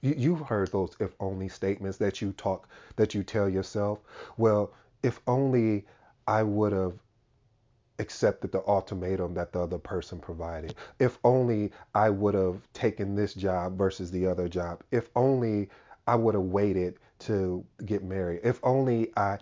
you, 0.03 0.15
you've 0.17 0.41
heard 0.41 0.71
those 0.73 0.97
if 1.01 1.15
only 1.21 1.49
statements 1.49 1.97
that 1.99 2.21
you 2.21 2.33
talk, 2.33 2.69
that 2.97 3.15
you 3.15 3.23
tell 3.23 3.49
yourself. 3.49 4.01
Well, 4.37 4.73
if 5.03 5.21
only 5.27 5.87
I 6.27 6.43
would 6.43 6.73
have 6.73 6.95
accepted 7.99 8.53
the 8.53 8.67
ultimatum 8.67 9.35
that 9.35 9.53
the 9.53 9.61
other 9.61 9.79
person 9.79 10.19
provided. 10.19 10.75
If 10.99 11.19
only 11.25 11.73
I 11.95 12.11
would 12.11 12.35
have 12.35 12.61
taken 12.73 13.15
this 13.15 13.35
job 13.35 13.79
versus 13.79 14.11
the 14.11 14.27
other 14.27 14.49
job. 14.49 14.83
If 14.91 15.09
only 15.15 15.71
I 16.07 16.17
would 16.17 16.35
have 16.35 16.45
waited 16.45 16.99
to 17.21 17.65
get 17.85 18.03
married. 18.03 18.41
If 18.43 18.59
only 18.63 19.13
I 19.17 19.39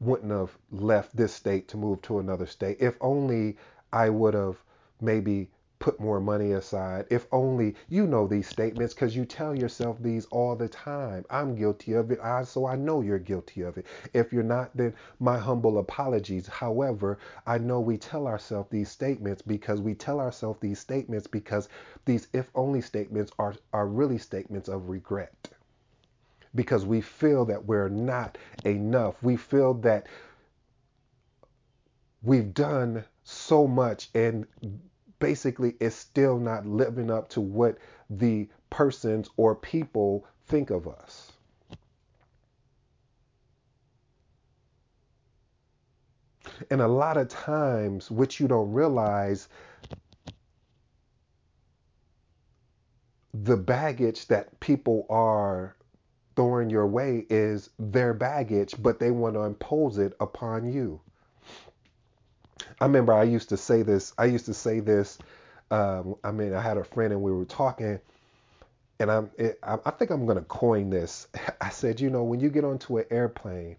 wouldn't 0.00 0.32
have 0.32 0.56
left 0.70 1.16
this 1.16 1.32
state 1.32 1.68
to 1.68 1.76
move 1.76 2.02
to 2.02 2.18
another 2.18 2.46
state. 2.46 2.78
If 2.80 2.96
only 3.00 3.56
I 3.92 4.08
would 4.10 4.34
have 4.34 4.56
maybe 5.00 5.50
put 5.84 6.00
more 6.00 6.18
money 6.18 6.52
aside. 6.52 7.04
If 7.10 7.26
only 7.30 7.74
you 7.90 8.06
know 8.06 8.26
these 8.26 8.48
statements 8.48 8.94
because 8.94 9.14
you 9.14 9.26
tell 9.26 9.54
yourself 9.54 9.98
these 10.00 10.24
all 10.30 10.56
the 10.56 10.66
time. 10.66 11.26
I'm 11.28 11.54
guilty 11.54 11.92
of 11.92 12.10
it, 12.10 12.18
I, 12.22 12.44
so 12.44 12.64
I 12.66 12.74
know 12.74 13.02
you're 13.02 13.18
guilty 13.18 13.60
of 13.60 13.76
it. 13.76 13.84
If 14.14 14.32
you're 14.32 14.42
not, 14.42 14.74
then 14.74 14.94
my 15.20 15.36
humble 15.36 15.76
apologies. 15.76 16.46
However, 16.46 17.18
I 17.46 17.58
know 17.58 17.80
we 17.80 17.98
tell 17.98 18.26
ourselves 18.26 18.70
these 18.70 18.88
statements 18.88 19.42
because 19.42 19.82
we 19.82 19.94
tell 19.94 20.20
ourselves 20.20 20.58
these 20.58 20.78
statements 20.78 21.26
because 21.26 21.68
these 22.06 22.28
if 22.32 22.50
only 22.54 22.80
statements 22.80 23.30
are, 23.38 23.54
are 23.74 23.86
really 23.86 24.16
statements 24.16 24.70
of 24.70 24.88
regret. 24.88 25.50
Because 26.54 26.86
we 26.86 27.02
feel 27.02 27.44
that 27.44 27.66
we're 27.66 27.90
not 27.90 28.38
enough. 28.64 29.22
We 29.22 29.36
feel 29.36 29.74
that 29.74 30.06
we've 32.22 32.54
done 32.54 33.04
so 33.22 33.66
much 33.66 34.08
and 34.14 34.46
basically 35.24 35.74
is 35.80 35.94
still 35.94 36.38
not 36.38 36.66
living 36.66 37.10
up 37.10 37.30
to 37.30 37.40
what 37.40 37.78
the 38.10 38.46
persons 38.68 39.30
or 39.38 39.54
people 39.54 40.26
think 40.48 40.68
of 40.68 40.86
us. 40.86 41.32
And 46.70 46.82
a 46.82 46.86
lot 46.86 47.16
of 47.16 47.28
times, 47.28 48.10
what 48.10 48.38
you 48.38 48.46
don't 48.46 48.70
realize, 48.70 49.48
the 53.32 53.56
baggage 53.56 54.26
that 54.26 54.60
people 54.60 55.06
are 55.08 55.74
throwing 56.36 56.68
your 56.68 56.86
way 56.86 57.24
is 57.30 57.70
their 57.78 58.12
baggage, 58.12 58.74
but 58.78 58.98
they 58.98 59.10
want 59.10 59.36
to 59.36 59.40
impose 59.44 59.96
it 59.96 60.12
upon 60.20 60.70
you. 60.70 61.00
I 62.80 62.86
remember 62.86 63.12
I 63.12 63.24
used 63.24 63.48
to 63.50 63.56
say 63.56 63.82
this. 63.82 64.12
I 64.18 64.26
used 64.26 64.46
to 64.46 64.54
say 64.54 64.80
this. 64.80 65.18
Um, 65.70 66.16
I 66.24 66.30
mean, 66.30 66.54
I 66.54 66.60
had 66.60 66.76
a 66.76 66.84
friend 66.84 67.12
and 67.12 67.22
we 67.22 67.32
were 67.32 67.44
talking, 67.44 67.98
and 68.98 69.10
I'm. 69.10 69.30
It, 69.38 69.58
I, 69.62 69.78
I 69.84 69.90
think 69.90 70.10
I'm 70.10 70.26
gonna 70.26 70.42
coin 70.42 70.90
this. 70.90 71.28
I 71.60 71.70
said, 71.70 72.00
you 72.00 72.10
know, 72.10 72.24
when 72.24 72.40
you 72.40 72.50
get 72.50 72.64
onto 72.64 72.98
an 72.98 73.06
airplane, 73.10 73.76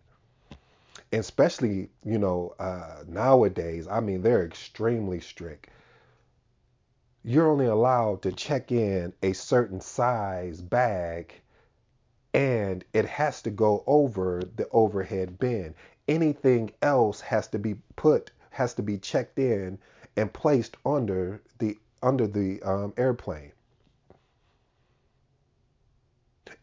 especially 1.12 1.90
you 2.04 2.18
know 2.18 2.56
uh, 2.60 3.04
nowadays, 3.08 3.88
I 3.88 4.00
mean, 4.00 4.22
they're 4.22 4.46
extremely 4.46 5.20
strict. 5.20 5.70
You're 7.24 7.50
only 7.50 7.66
allowed 7.66 8.22
to 8.24 8.32
check 8.32 8.72
in 8.72 9.12
a 9.24 9.34
certain 9.34 9.82
size 9.82 10.62
bag, 10.62 11.34
and 12.34 12.84
it 12.94 13.06
has 13.06 13.42
to 13.44 13.50
go 13.50 13.84
over 13.88 14.42
the 14.56 14.70
overhead 14.70 15.40
bin. 15.40 15.74
Anything 16.08 16.72
else 16.84 17.20
has 17.22 17.48
to 17.48 17.60
be 17.60 17.76
put 17.96 18.32
has 18.56 18.74
to 18.74 18.82
be 18.82 18.98
checked 18.98 19.38
in 19.38 19.78
and 20.16 20.32
placed 20.32 20.78
under 20.86 21.42
the 21.60 21.78
under 22.02 22.26
the 22.26 22.62
um, 22.64 22.94
airplane. 22.96 23.52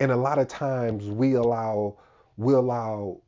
And 0.01 0.11
a 0.11 0.17
lot 0.17 0.39
of 0.39 0.49
times 0.49 1.05
we 1.07 1.35
allow 1.35 1.99
we 2.39 2.55
allow 2.55 3.21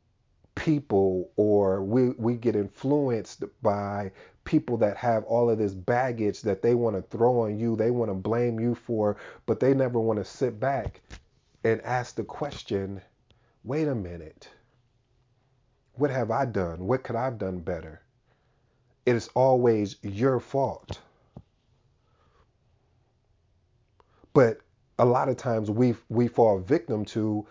people 0.55 1.29
or 1.35 1.83
we 1.83 2.09
we 2.17 2.35
get 2.35 2.55
influenced 2.55 3.43
by 3.61 4.11
people 4.45 4.77
that 4.77 4.97
have 4.97 5.23
all 5.25 5.49
of 5.51 5.59
this 5.59 5.75
baggage 5.75 6.41
that 6.41 6.63
they 6.63 6.73
want 6.73 6.95
to 6.95 7.03
throw 7.15 7.41
on 7.41 7.59
you, 7.59 7.75
they 7.75 7.91
want 7.91 8.09
to 8.09 8.15
blame 8.15 8.59
you 8.59 8.73
for, 8.73 9.17
but 9.45 9.59
they 9.59 9.75
never 9.75 9.99
want 9.99 10.17
to 10.17 10.25
sit 10.25 10.59
back 10.59 11.01
and 11.63 11.81
ask 11.81 12.15
the 12.15 12.23
question, 12.23 12.99
wait 13.63 13.87
a 13.87 13.95
minute. 13.95 14.49
What 15.93 16.09
have 16.11 16.31
I 16.31 16.45
done? 16.45 16.87
What 16.87 17.03
could 17.03 17.15
I 17.15 17.25
have 17.25 17.37
done 17.37 17.59
better? 17.59 18.01
It 19.05 19.15
is 19.15 19.29
always 19.35 19.97
your 20.01 20.39
fault. 20.39 20.99
But 24.33 24.59
a 24.99 25.05
lot 25.05 25.29
of 25.29 25.37
times 25.37 25.69
we 25.69 25.95
we 26.09 26.27
fall 26.27 26.59
victim 26.59 27.05
to 27.05 27.45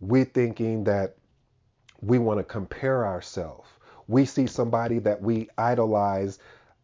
we 0.00 0.24
thinking 0.24 0.84
that 0.84 1.16
we 2.00 2.18
want 2.18 2.38
to 2.38 2.44
compare 2.44 3.06
ourselves. 3.06 3.68
We 4.08 4.24
see 4.24 4.46
somebody 4.46 4.98
that 5.00 5.20
we 5.20 5.48
idolize 5.58 6.38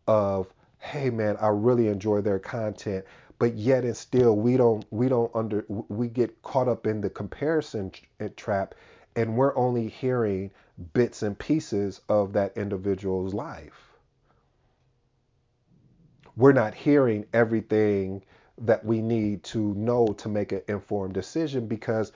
of, 0.07 0.53
hey 0.79 1.11
man, 1.11 1.37
I 1.41 1.49
really 1.49 1.89
enjoy 1.89 2.21
their 2.21 2.39
content, 2.39 3.05
but 3.39 3.55
yet 3.55 3.85
and 3.85 3.97
still 3.97 4.37
we 4.37 4.57
don't 4.57 4.85
we 4.91 5.09
don't 5.09 5.31
under 5.35 5.65
we 5.69 6.09
get 6.09 6.43
caught 6.43 6.69
up 6.69 6.87
in 6.87 7.01
the 7.01 7.11
comparison 7.11 7.93
eh, 8.21 8.29
trap 8.37 8.75
and 9.15 9.37
we're 9.37 9.57
only 9.57 9.89
hearing 9.89 10.51
bits 10.93 11.23
and 11.23 11.39
pieces 11.39 12.01
of 12.09 12.33
that 12.35 12.57
individual's 12.57 13.33
life. 13.33 13.86
We're 16.37 16.53
not 16.53 16.75
hearing 16.75 17.27
everything 17.33 18.23
that 18.59 18.85
we 18.85 19.01
need 19.03 19.43
to 19.45 19.75
know 19.75 20.09
to 20.19 20.29
make 20.29 20.53
an 20.53 20.63
informed 20.69 21.15
decision 21.15 21.67
because 21.67 22.13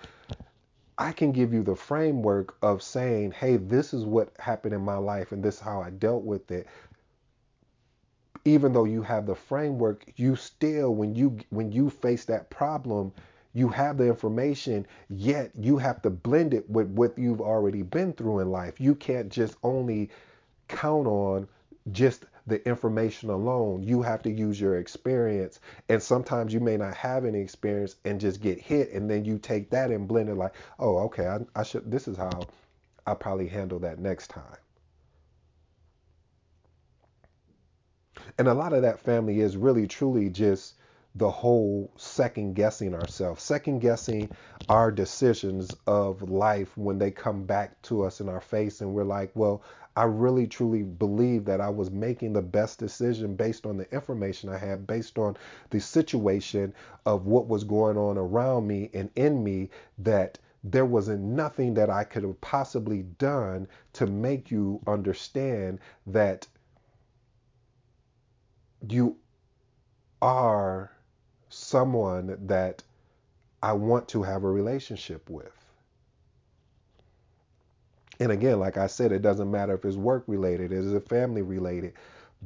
I 0.98 1.12
can 1.12 1.32
give 1.32 1.54
you 1.54 1.62
the 1.62 1.74
framework 1.74 2.56
of 2.62 2.82
saying, 2.82 3.32
hey, 3.32 3.56
this 3.56 3.94
is 3.94 4.04
what 4.04 4.32
happened 4.38 4.74
in 4.74 4.82
my 4.82 4.96
life 4.96 5.32
and 5.32 5.42
this 5.42 5.56
is 5.56 5.60
how 5.60 5.80
I 5.80 5.90
dealt 5.90 6.24
with 6.24 6.50
it. 6.50 6.66
Even 8.44 8.72
though 8.72 8.84
you 8.84 9.02
have 9.02 9.26
the 9.26 9.34
framework, 9.34 10.04
you 10.16 10.36
still 10.36 10.94
when 10.94 11.14
you 11.14 11.38
when 11.50 11.72
you 11.72 11.90
face 11.90 12.24
that 12.26 12.50
problem, 12.50 13.12
you 13.54 13.68
have 13.68 13.96
the 13.96 14.06
information, 14.06 14.86
yet 15.08 15.50
you 15.58 15.76
have 15.78 16.00
to 16.02 16.10
blend 16.10 16.54
it 16.54 16.68
with 16.68 16.88
what 16.88 17.18
you've 17.18 17.40
already 17.40 17.82
been 17.82 18.12
through 18.12 18.40
in 18.40 18.50
life. 18.50 18.80
You 18.80 18.94
can't 18.94 19.30
just 19.30 19.56
only 19.62 20.10
count 20.68 21.06
on 21.06 21.48
just 21.92 22.26
the 22.50 22.66
information 22.68 23.30
alone. 23.30 23.82
You 23.82 24.02
have 24.02 24.22
to 24.22 24.30
use 24.30 24.60
your 24.60 24.76
experience. 24.76 25.60
And 25.88 26.02
sometimes 26.02 26.52
you 26.52 26.60
may 26.60 26.76
not 26.76 26.94
have 26.94 27.24
any 27.24 27.40
experience 27.40 27.96
and 28.04 28.20
just 28.20 28.42
get 28.42 28.60
hit. 28.60 28.92
And 28.92 29.08
then 29.08 29.24
you 29.24 29.38
take 29.38 29.70
that 29.70 29.90
and 29.90 30.06
blend 30.06 30.28
it 30.28 30.34
like, 30.34 30.54
oh, 30.78 30.98
okay, 31.04 31.26
I, 31.26 31.38
I 31.58 31.62
should, 31.62 31.90
this 31.90 32.06
is 32.06 32.18
how 32.18 32.42
I 33.06 33.14
probably 33.14 33.48
handle 33.48 33.78
that 33.78 33.98
next 33.98 34.28
time. 34.28 34.56
And 38.38 38.48
a 38.48 38.54
lot 38.54 38.72
of 38.72 38.82
that 38.82 39.00
family 39.00 39.40
is 39.40 39.56
really 39.56 39.86
truly 39.86 40.28
just 40.28 40.74
the 41.14 41.30
whole 41.30 41.90
second 41.96 42.54
guessing 42.54 42.94
ourselves, 42.94 43.42
second 43.42 43.80
guessing 43.80 44.30
our 44.68 44.92
decisions 44.92 45.74
of 45.86 46.22
life 46.30 46.76
when 46.76 46.98
they 46.98 47.10
come 47.10 47.44
back 47.44 47.80
to 47.82 48.04
us 48.04 48.20
in 48.20 48.28
our 48.28 48.40
face 48.40 48.80
and 48.80 48.92
we're 48.92 49.04
like, 49.04 49.30
well, 49.34 49.62
I 50.00 50.04
really 50.04 50.46
truly 50.46 50.82
believe 50.82 51.44
that 51.44 51.60
I 51.60 51.68
was 51.68 51.90
making 51.90 52.32
the 52.32 52.40
best 52.40 52.78
decision 52.78 53.36
based 53.36 53.66
on 53.66 53.76
the 53.76 53.86
information 53.92 54.48
I 54.48 54.56
had, 54.56 54.86
based 54.86 55.18
on 55.18 55.36
the 55.68 55.78
situation 55.78 56.72
of 57.04 57.26
what 57.26 57.48
was 57.48 57.64
going 57.64 57.98
on 57.98 58.16
around 58.16 58.66
me 58.66 58.88
and 58.94 59.10
in 59.14 59.44
me, 59.44 59.68
that 59.98 60.38
there 60.64 60.86
wasn't 60.86 61.20
nothing 61.20 61.74
that 61.74 61.90
I 61.90 62.04
could 62.04 62.22
have 62.22 62.40
possibly 62.40 63.02
done 63.02 63.68
to 63.92 64.06
make 64.06 64.50
you 64.50 64.80
understand 64.86 65.80
that 66.06 66.48
you 68.88 69.18
are 70.22 70.92
someone 71.50 72.38
that 72.46 72.82
I 73.62 73.74
want 73.74 74.08
to 74.08 74.22
have 74.22 74.44
a 74.44 74.50
relationship 74.50 75.28
with. 75.28 75.59
And 78.20 78.30
again, 78.30 78.60
like 78.60 78.76
I 78.76 78.86
said, 78.86 79.12
it 79.12 79.22
doesn't 79.22 79.50
matter 79.50 79.74
if 79.74 79.84
it's 79.84 79.96
work 79.96 80.24
related, 80.26 80.72
is 80.72 80.92
it 80.92 81.08
family 81.08 81.42
related, 81.42 81.94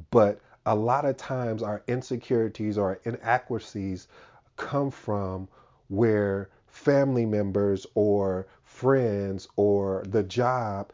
but 0.09 0.39
a 0.65 0.75
lot 0.75 1.05
of 1.05 1.17
times 1.17 1.61
our 1.61 1.83
insecurities 1.87 2.77
or 2.77 2.99
inadequacies 3.03 4.07
come 4.55 4.89
from 4.89 5.47
where 5.89 6.49
family 6.67 7.25
members 7.25 7.85
or 7.93 8.47
friends 8.63 9.47
or 9.57 10.03
the 10.07 10.23
job 10.23 10.91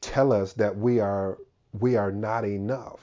tell 0.00 0.32
us 0.32 0.54
that 0.54 0.76
we 0.76 0.98
are 0.98 1.38
we 1.78 1.96
are 1.96 2.10
not 2.10 2.44
enough. 2.44 3.00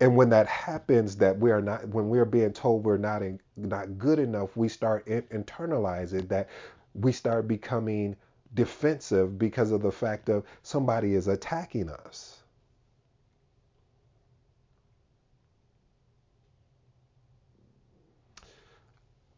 And 0.00 0.16
when 0.16 0.30
that 0.30 0.46
happens, 0.46 1.16
that 1.16 1.38
we 1.38 1.50
are 1.50 1.62
not, 1.62 1.88
when 1.88 2.08
we're 2.08 2.24
being 2.26 2.52
told 2.52 2.84
we're 2.84 2.98
not 2.98 3.22
in, 3.22 3.40
not 3.56 3.98
good 3.98 4.18
enough, 4.18 4.56
we 4.56 4.68
start 4.68 5.06
in, 5.08 5.22
internalize 5.22 6.12
it. 6.12 6.28
That 6.28 6.48
we 6.94 7.12
start 7.12 7.48
becoming 7.48 8.16
defensive 8.56 9.38
because 9.38 9.72
of 9.72 9.82
the 9.82 9.92
fact 9.92 10.30
of 10.30 10.44
somebody 10.64 11.14
is 11.14 11.28
attacking 11.28 11.90
us. 11.90 12.42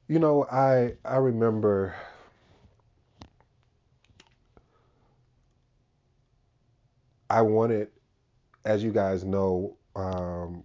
You 0.09 0.19
know, 0.19 0.47
I 0.51 0.95
I 1.05 1.17
remember 1.19 1.95
I 7.31 7.43
wanted, 7.43 7.89
as 8.65 8.83
you 8.83 8.93
guys 8.93 9.25
know, 9.25 9.77
um, 9.97 10.65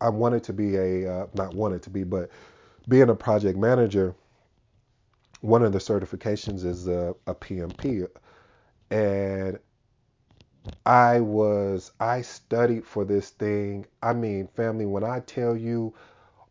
I 0.00 0.08
wanted 0.08 0.44
to 0.44 0.52
be 0.52 0.76
a 0.76 1.12
uh, 1.12 1.26
not 1.34 1.54
wanted 1.54 1.82
to 1.84 1.90
be, 1.90 2.04
but 2.04 2.30
being 2.88 3.10
a 3.10 3.14
project 3.16 3.58
manager 3.58 4.14
one 5.40 5.62
of 5.62 5.72
the 5.72 5.78
certifications 5.78 6.64
is 6.64 6.88
a, 6.88 7.14
a 7.26 7.34
PMP, 7.34 8.06
and 8.90 9.58
I 10.84 11.20
was 11.20 11.92
I 12.00 12.22
studied 12.22 12.84
for 12.86 13.04
this 13.04 13.30
thing. 13.30 13.86
I 14.02 14.12
mean, 14.14 14.48
family, 14.48 14.86
when 14.86 15.04
I 15.04 15.20
tell 15.20 15.56
you, 15.56 15.94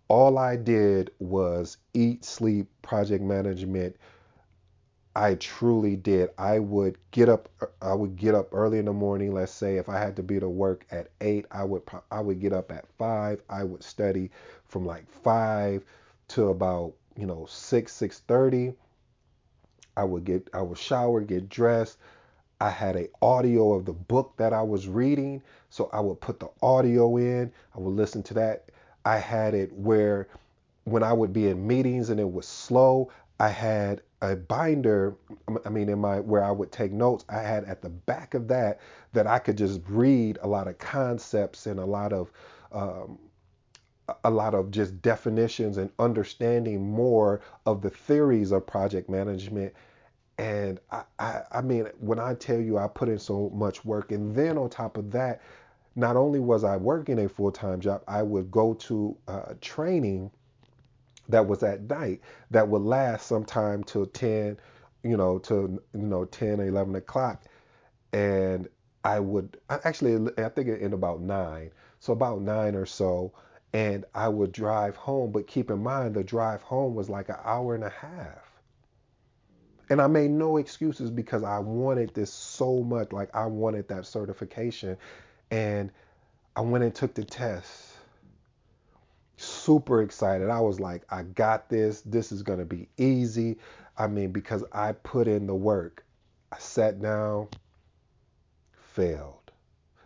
all 0.08 0.38
I 0.38 0.56
did 0.56 1.12
was 1.20 1.78
eat, 1.94 2.24
sleep, 2.26 2.68
project 2.82 3.24
management. 3.24 3.96
I 5.16 5.36
truly 5.36 5.96
did. 5.96 6.30
I 6.38 6.60
would 6.60 6.98
get 7.12 7.30
up. 7.30 7.50
Er, 7.62 7.72
I 7.82 7.94
would 7.94 8.16
get 8.18 8.36
up 8.36 8.50
early 8.54 8.80
in 8.80 8.86
the 8.86 8.94
morning. 8.94 9.34
Let's 9.34 9.52
say 9.52 9.78
if 9.78 9.90
I 9.90 9.98
had 9.98 10.16
to 10.18 10.24
be 10.24 10.40
to 10.40 10.50
work 10.50 10.86
at 10.92 11.10
eight, 11.22 11.46
I 11.52 11.64
would 11.64 11.84
I 12.12 12.22
would 12.22 12.40
get 12.40 12.54
up 12.54 12.72
at 12.72 12.88
five. 12.98 13.42
I 13.50 13.64
would 13.64 13.84
study 13.84 14.30
from 14.68 14.86
like 14.86 15.10
five 15.10 15.84
to 16.30 16.50
about 16.50 16.94
you 17.18 17.26
know 17.26 17.46
six 17.50 17.94
six 17.94 18.20
thirty. 18.20 18.74
I 19.98 20.04
would 20.04 20.26
get 20.26 20.50
I 20.54 20.62
would 20.62 20.78
shower, 20.78 21.22
get 21.22 21.50
dressed. 21.50 21.98
I 22.62 22.70
had 22.70 22.96
a 22.96 23.10
audio 23.22 23.74
of 23.74 23.86
the 23.86 23.94
book 23.94 24.34
that 24.38 24.54
I 24.54 24.62
was 24.62 24.88
reading, 24.88 25.42
so 25.70 25.90
I 25.92 26.00
would 26.00 26.22
put 26.22 26.40
the 26.40 26.50
audio 26.62 27.18
in. 27.18 27.52
I 27.76 27.80
would 27.80 27.94
listen 27.96 28.24
to 28.24 28.34
that. 28.36 28.70
I 29.04 29.18
had 29.18 29.54
it 29.54 29.72
where 29.74 30.28
when 30.86 31.04
I 31.04 31.14
would 31.14 31.34
be 31.34 31.48
in 31.48 31.68
meetings 31.68 32.10
and 32.10 32.20
it 32.20 32.32
was 32.32 32.48
slow, 32.48 33.12
I 33.40 33.50
had 33.50 34.02
a 34.22 34.36
binder 34.36 35.16
I 35.66 35.70
mean 35.70 35.90
in 35.90 36.00
my 36.00 36.20
where 36.20 36.44
I 36.44 36.52
would 36.52 36.72
take 36.72 36.92
notes, 36.92 37.26
I 37.30 37.40
had 37.40 37.66
at 37.66 37.82
the 37.82 37.90
back 37.90 38.34
of 38.34 38.48
that 38.48 38.80
that 39.14 39.28
I 39.28 39.40
could 39.40 39.58
just 39.58 39.82
read 39.88 40.38
a 40.42 40.48
lot 40.48 40.68
of 40.68 40.78
concepts 40.78 41.66
and 41.68 41.80
a 41.80 41.86
lot 41.86 42.14
of 42.14 42.32
um, 42.72 43.20
a 44.24 44.30
lot 44.30 44.54
of 44.54 44.72
just 44.72 45.02
definitions 45.02 45.78
and 45.78 45.90
understanding 46.00 46.90
more 46.90 47.42
of 47.66 47.82
the 47.82 47.90
theories 47.90 48.52
of 48.52 48.66
project 48.68 49.10
management. 49.10 49.74
And 50.38 50.80
I, 50.92 51.04
I, 51.18 51.42
I 51.52 51.62
mean, 51.62 51.88
when 52.00 52.20
I 52.20 52.36
tell 52.36 52.60
you 52.60 52.78
I 52.78 52.88
put 52.88 53.10
in 53.10 53.20
so 53.20 53.50
much 53.54 53.86
work, 53.86 54.12
and 54.12 54.36
then 54.36 54.58
on 54.58 54.70
top 54.70 54.98
of 54.98 55.12
that, 55.12 55.42
not 55.96 56.18
only 56.18 56.40
was 56.40 56.64
I 56.64 56.76
working 56.78 57.20
a 57.20 57.30
full 57.30 57.52
time 57.52 57.80
job, 57.80 58.04
I 58.08 58.22
would 58.22 58.52
go 58.52 58.74
to 58.74 59.18
uh, 59.28 59.54
training 59.62 60.30
that 61.30 61.48
was 61.48 61.64
at 61.64 61.90
night 61.90 62.22
that 62.52 62.68
would 62.68 62.82
last 62.82 63.28
sometime 63.28 63.84
till 63.84 64.06
10, 64.06 64.58
you 65.04 65.18
know, 65.18 65.40
to, 65.40 65.82
you 65.94 66.02
know, 66.02 66.26
10 66.26 66.60
or 66.60 66.68
11 66.68 66.96
o'clock. 66.96 67.44
And 68.14 68.68
I 69.04 69.20
would 69.20 69.58
actually, 69.70 70.32
I 70.38 70.50
think 70.50 70.68
it 70.68 70.82
in 70.82 70.94
about 70.94 71.22
nine. 71.22 71.72
So 72.00 72.14
about 72.14 72.42
nine 72.42 72.76
or 72.76 72.86
so 72.86 73.34
and 73.76 74.06
I 74.16 74.30
would 74.30 74.54
drive 74.54 74.96
home. 74.96 75.34
But 75.34 75.48
keep 75.48 75.70
in 75.70 75.84
mind, 75.84 76.16
the 76.16 76.24
drive 76.24 76.62
home 76.62 76.96
was 76.96 77.10
like 77.10 77.28
an 77.28 77.36
hour 77.44 77.76
and 77.76 77.84
a 77.84 77.90
half. 77.90 78.40
And 79.90 80.02
I 80.02 80.08
made 80.08 80.32
no 80.32 80.56
excuses 80.58 81.12
because 81.12 81.44
I 81.44 81.60
wanted 81.60 82.14
this 82.16 82.32
so 82.32 82.82
much. 82.82 83.12
Like, 83.12 83.36
I 83.36 83.48
wanted 83.48 83.90
that 83.90 84.06
certification. 84.06 84.98
And 85.52 85.92
I 86.56 86.62
went 86.62 86.86
and 86.86 86.96
took 86.96 87.16
the 87.16 87.26
test. 87.26 87.98
super 89.38 90.02
excited. 90.02 90.50
I 90.50 90.62
was 90.62 90.80
like, 90.80 91.04
I 91.10 91.24
got 91.24 91.70
this. 91.70 92.02
This 92.02 92.32
is 92.32 92.44
going 92.44 92.60
to 92.60 92.66
be 92.66 92.88
easy. 92.98 93.58
I 93.98 94.08
mean, 94.08 94.32
because 94.32 94.64
I 94.72 94.94
put 94.94 95.28
in 95.28 95.48
the 95.48 95.56
work. 95.56 96.06
I 96.52 96.60
sat 96.60 97.02
down, 97.02 97.50
failed 98.94 99.52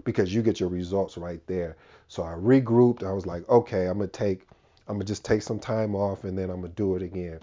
because 0.04 0.34
you 0.34 0.42
get 0.42 0.60
your 0.60 0.70
results 0.70 1.18
right 1.18 1.42
there. 1.48 1.78
So 2.10 2.24
I 2.24 2.34
regrouped. 2.34 3.04
I 3.04 3.14
was 3.14 3.28
like, 3.28 3.48
okay, 3.48 3.86
I'm 3.86 4.00
going 4.00 4.10
to 4.10 4.18
take, 4.18 4.48
I'm 4.88 4.96
going 4.96 5.02
to 5.02 5.06
just 5.06 5.24
take 5.24 5.44
some 5.44 5.60
time 5.60 5.96
off 5.96 6.24
and 6.24 6.38
then 6.38 6.50
I'm 6.50 6.60
going 6.60 6.72
to 6.74 6.76
do 6.76 6.96
it 6.96 7.04
again. 7.04 7.40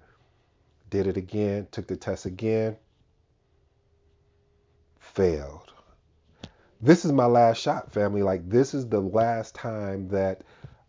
Did 0.90 1.06
it 1.06 1.16
again, 1.16 1.68
took 1.70 1.86
the 1.86 1.96
test 1.96 2.26
again, 2.26 2.76
failed. 4.98 5.72
This 6.80 7.04
is 7.04 7.12
my 7.12 7.26
last 7.26 7.58
shot, 7.58 7.92
family. 7.92 8.22
Like, 8.22 8.48
this 8.50 8.74
is 8.74 8.88
the 8.88 9.00
last 9.00 9.54
time 9.54 10.08
that 10.08 10.42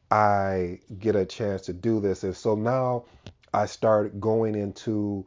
I 0.09 0.79
get 0.97 1.15
a 1.15 1.25
chance 1.25 1.61
to 1.63 1.73
do 1.73 1.99
this. 1.99 2.23
And 2.23 2.35
so 2.35 2.55
now 2.55 3.05
I 3.53 3.67
start 3.67 4.19
going 4.19 4.55
into 4.55 5.25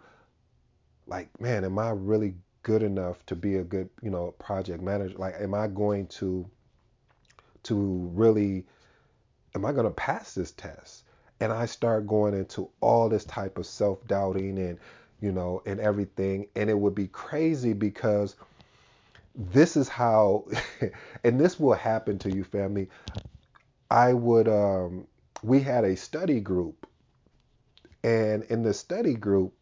like, 1.06 1.28
man, 1.40 1.64
am 1.64 1.78
I 1.78 1.90
really 1.90 2.34
good 2.62 2.82
enough 2.82 3.24
to 3.26 3.36
be 3.36 3.56
a 3.56 3.64
good, 3.64 3.90
you 4.02 4.10
know, 4.10 4.32
project 4.38 4.82
manager? 4.82 5.16
Like, 5.16 5.34
am 5.40 5.54
I 5.54 5.68
going 5.68 6.08
to 6.08 6.48
to 7.64 8.10
really 8.14 8.64
am 9.54 9.64
I 9.64 9.72
going 9.72 9.84
to 9.84 9.90
pass 9.90 10.34
this 10.34 10.52
test? 10.52 11.04
And 11.40 11.52
I 11.52 11.66
start 11.66 12.06
going 12.06 12.34
into 12.34 12.68
all 12.80 13.08
this 13.08 13.24
type 13.24 13.58
of 13.58 13.66
self-doubting 13.66 14.58
and 14.58 14.78
you 15.20 15.32
know 15.32 15.62
and 15.66 15.80
everything 15.80 16.46
and 16.56 16.70
it 16.70 16.78
would 16.78 16.94
be 16.94 17.08
crazy 17.08 17.72
because 17.72 18.36
this 19.34 19.76
is 19.76 19.88
how 19.88 20.46
and 21.24 21.40
this 21.40 21.58
will 21.58 21.74
happen 21.74 22.18
to 22.18 22.34
you 22.34 22.44
family 22.44 22.88
I 23.90 24.12
would 24.12 24.46
um, 24.46 25.08
we 25.42 25.60
had 25.60 25.84
a 25.84 25.96
study 25.96 26.40
group, 26.40 26.86
and 28.04 28.44
in 28.44 28.62
the 28.62 28.72
study 28.72 29.14
group, 29.14 29.52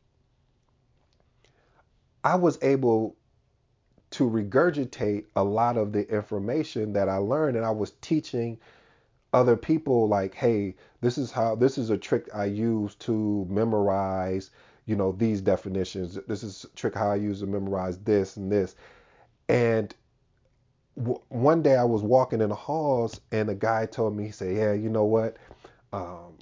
I 2.23 2.35
was 2.35 2.59
able 2.61 3.17
to 4.19 4.29
regurgitate 4.29 5.27
a 5.37 5.45
lot 5.45 5.77
of 5.77 5.93
the 5.93 6.05
information 6.13 6.93
that 6.93 7.09
I 7.09 7.19
learned, 7.19 7.57
and 7.57 7.65
I 7.65 7.71
was 7.71 7.93
teaching 8.01 8.59
other 9.33 9.57
people 9.57 10.09
like, 10.09 10.35
hey, 10.35 10.75
this 11.01 11.19
is 11.19 11.31
how 11.31 11.55
this 11.55 11.79
is 11.79 11.91
a 11.91 11.97
trick 11.97 12.29
I 12.35 12.47
use 12.47 12.97
to 12.97 13.47
memorize, 13.49 14.51
you 14.87 14.97
know, 14.97 15.13
these 15.13 15.41
definitions. 15.41 16.19
This 16.27 16.43
is 16.43 16.65
a 16.65 16.69
trick 16.77 16.97
how 16.97 17.13
I 17.13 17.15
use 17.15 17.39
to 17.41 17.47
memorize 17.47 17.99
this 17.99 18.37
and 18.37 18.51
this, 18.51 18.75
and 19.49 19.95
w- 20.97 21.21
one 21.29 21.63
day 21.63 21.77
I 21.77 21.85
was 21.85 22.03
walking 22.03 22.41
in 22.41 22.49
the 22.49 22.57
halls 22.57 23.21
and 23.31 23.49
a 23.49 23.55
guy 23.55 23.87
told 23.87 24.17
me, 24.17 24.25
he 24.25 24.33
said, 24.33 24.57
yeah, 24.57 24.73
you 24.73 24.89
know 24.89 25.05
what? 25.05 25.37
Um, 25.93 26.39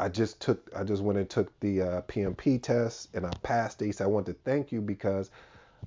I 0.00 0.08
just 0.08 0.40
took, 0.40 0.70
I 0.74 0.84
just 0.84 1.02
went 1.02 1.18
and 1.18 1.28
took 1.28 1.60
the 1.60 1.82
uh, 1.82 2.02
PMP 2.02 2.62
test 2.62 3.14
and 3.14 3.26
I 3.26 3.32
passed 3.42 3.82
it. 3.82 3.86
He 3.86 3.92
said, 3.92 4.04
I 4.04 4.08
want 4.08 4.24
to 4.24 4.36
thank 4.44 4.72
you 4.72 4.80
because 4.80 5.30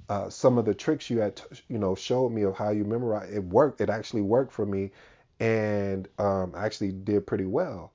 uh, 0.09 0.29
some 0.29 0.57
of 0.57 0.65
the 0.65 0.73
tricks 0.73 1.09
you 1.09 1.19
had, 1.19 1.41
you 1.67 1.77
know, 1.77 1.95
showed 1.95 2.31
me 2.31 2.43
of 2.43 2.55
how 2.55 2.69
you 2.69 2.85
memorize, 2.85 3.29
it 3.31 3.43
worked. 3.43 3.81
It 3.81 3.89
actually 3.89 4.21
worked 4.21 4.51
for 4.51 4.65
me 4.65 4.91
and 5.39 6.07
um, 6.17 6.53
actually 6.55 6.91
did 6.91 7.27
pretty 7.27 7.45
well. 7.45 7.91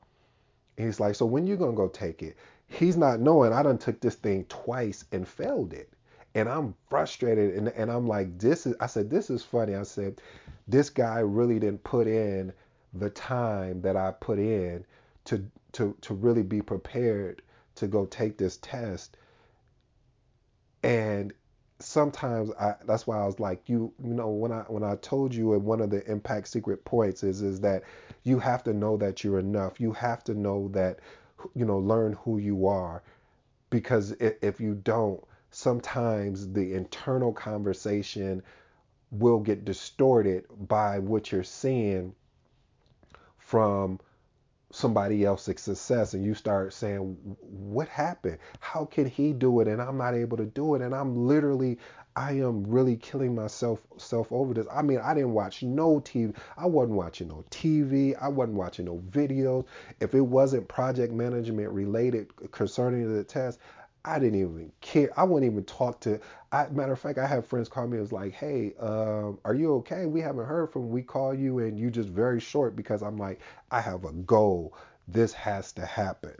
And 0.76 0.86
he's 0.86 1.00
like, 1.00 1.14
so 1.14 1.26
when 1.26 1.46
you 1.46 1.56
gonna 1.56 1.72
go 1.72 1.88
take 1.88 2.22
it? 2.22 2.36
He's 2.66 2.96
not 2.96 3.20
knowing 3.20 3.52
I 3.52 3.62
done 3.62 3.78
took 3.78 4.00
this 4.00 4.14
thing 4.14 4.44
twice 4.48 5.04
and 5.12 5.28
failed 5.28 5.72
it 5.72 5.92
and 6.34 6.48
I'm 6.48 6.74
frustrated 6.88 7.54
and, 7.54 7.68
and 7.68 7.90
I'm 7.90 8.06
like 8.06 8.38
this 8.38 8.66
is 8.66 8.74
I 8.80 8.86
said 8.86 9.10
this 9.10 9.30
is 9.30 9.42
funny 9.42 9.74
I 9.74 9.82
said 9.82 10.20
this 10.66 10.90
guy 10.90 11.18
really 11.20 11.58
didn't 11.58 11.84
put 11.84 12.06
in 12.06 12.52
the 12.94 13.10
time 13.10 13.82
that 13.82 13.96
I 13.96 14.12
put 14.12 14.38
in 14.38 14.84
to 15.26 15.44
to 15.72 15.96
to 16.00 16.14
really 16.14 16.42
be 16.42 16.62
prepared 16.62 17.42
to 17.76 17.86
go 17.86 18.06
take 18.06 18.38
this 18.38 18.58
test 18.58 19.16
and 20.82 21.32
sometimes 21.82 22.50
I 22.52 22.74
that's 22.86 23.06
why 23.06 23.18
I 23.18 23.26
was 23.26 23.40
like 23.40 23.68
you 23.68 23.92
you 24.02 24.14
know 24.14 24.30
when 24.30 24.52
I 24.52 24.62
when 24.62 24.82
I 24.82 24.96
told 24.96 25.34
you 25.34 25.54
and 25.54 25.64
one 25.64 25.80
of 25.80 25.90
the 25.90 26.08
impact 26.10 26.48
secret 26.48 26.84
points 26.84 27.22
is 27.22 27.42
is 27.42 27.60
that 27.60 27.82
you 28.24 28.38
have 28.38 28.62
to 28.64 28.72
know 28.72 28.96
that 28.98 29.24
you're 29.24 29.38
enough. 29.38 29.80
You 29.80 29.92
have 29.92 30.24
to 30.24 30.34
know 30.34 30.68
that 30.68 31.00
you 31.54 31.64
know 31.64 31.78
learn 31.78 32.14
who 32.24 32.38
you 32.38 32.66
are. 32.66 33.02
Because 33.70 34.12
if, 34.12 34.34
if 34.42 34.60
you 34.60 34.74
don't 34.74 35.22
sometimes 35.50 36.52
the 36.52 36.74
internal 36.74 37.32
conversation 37.32 38.42
will 39.10 39.40
get 39.40 39.64
distorted 39.64 40.46
by 40.66 40.98
what 40.98 41.30
you're 41.30 41.42
seeing 41.42 42.14
from 43.38 44.00
somebody 44.72 45.24
else's 45.24 45.60
success 45.60 46.14
and 46.14 46.24
you 46.24 46.34
start 46.34 46.72
saying 46.72 47.16
what 47.40 47.88
happened? 47.88 48.38
How 48.58 48.86
can 48.86 49.06
he 49.06 49.32
do 49.32 49.60
it 49.60 49.68
and 49.68 49.80
i'm 49.80 49.98
not 49.98 50.14
able 50.14 50.36
to 50.38 50.46
do 50.46 50.74
it? 50.74 50.82
And 50.82 50.94
i'm 50.94 51.14
literally 51.28 51.78
i 52.16 52.32
am 52.32 52.64
really 52.64 52.96
killing 52.96 53.34
myself 53.34 53.80
self 53.98 54.32
over 54.32 54.54
this. 54.54 54.66
I 54.72 54.82
mean 54.82 54.98
i 54.98 55.14
didn't 55.14 55.32
watch 55.32 55.62
no 55.62 56.00
tv 56.00 56.34
i 56.56 56.66
wasn't 56.66 56.96
watching 56.96 57.28
no 57.28 57.44
tv 57.50 58.14
i 58.20 58.28
wasn't 58.28 58.56
watching 58.56 58.86
no 58.86 59.02
videos. 59.10 59.66
If 60.00 60.14
it 60.14 60.22
wasn't 60.22 60.66
project 60.68 61.12
management 61.12 61.70
related 61.70 62.28
concerning 62.50 63.14
the 63.14 63.24
test 63.24 63.60
I 64.04 64.18
didn't 64.18 64.40
even 64.40 64.72
care. 64.80 65.10
I 65.16 65.24
wouldn't 65.24 65.50
even 65.50 65.64
talk 65.64 66.00
to. 66.00 66.20
I, 66.50 66.68
matter 66.68 66.92
of 66.92 66.98
fact, 66.98 67.18
I 67.18 67.26
have 67.26 67.46
friends 67.46 67.68
call 67.68 67.86
me. 67.86 67.98
It 67.98 68.00
was 68.00 68.12
like, 68.12 68.32
"Hey, 68.32 68.74
um, 68.80 69.38
are 69.44 69.54
you 69.54 69.74
okay? 69.76 70.06
We 70.06 70.20
haven't 70.20 70.46
heard 70.46 70.72
from. 70.72 70.90
We 70.90 71.02
call 71.02 71.32
you, 71.34 71.60
and 71.60 71.78
you 71.78 71.90
just 71.90 72.08
very 72.08 72.40
short 72.40 72.74
because 72.74 73.02
I'm 73.02 73.16
like, 73.16 73.40
I 73.70 73.80
have 73.80 74.04
a 74.04 74.12
goal. 74.12 74.74
This 75.06 75.32
has 75.34 75.72
to 75.74 75.86
happen, 75.86 76.34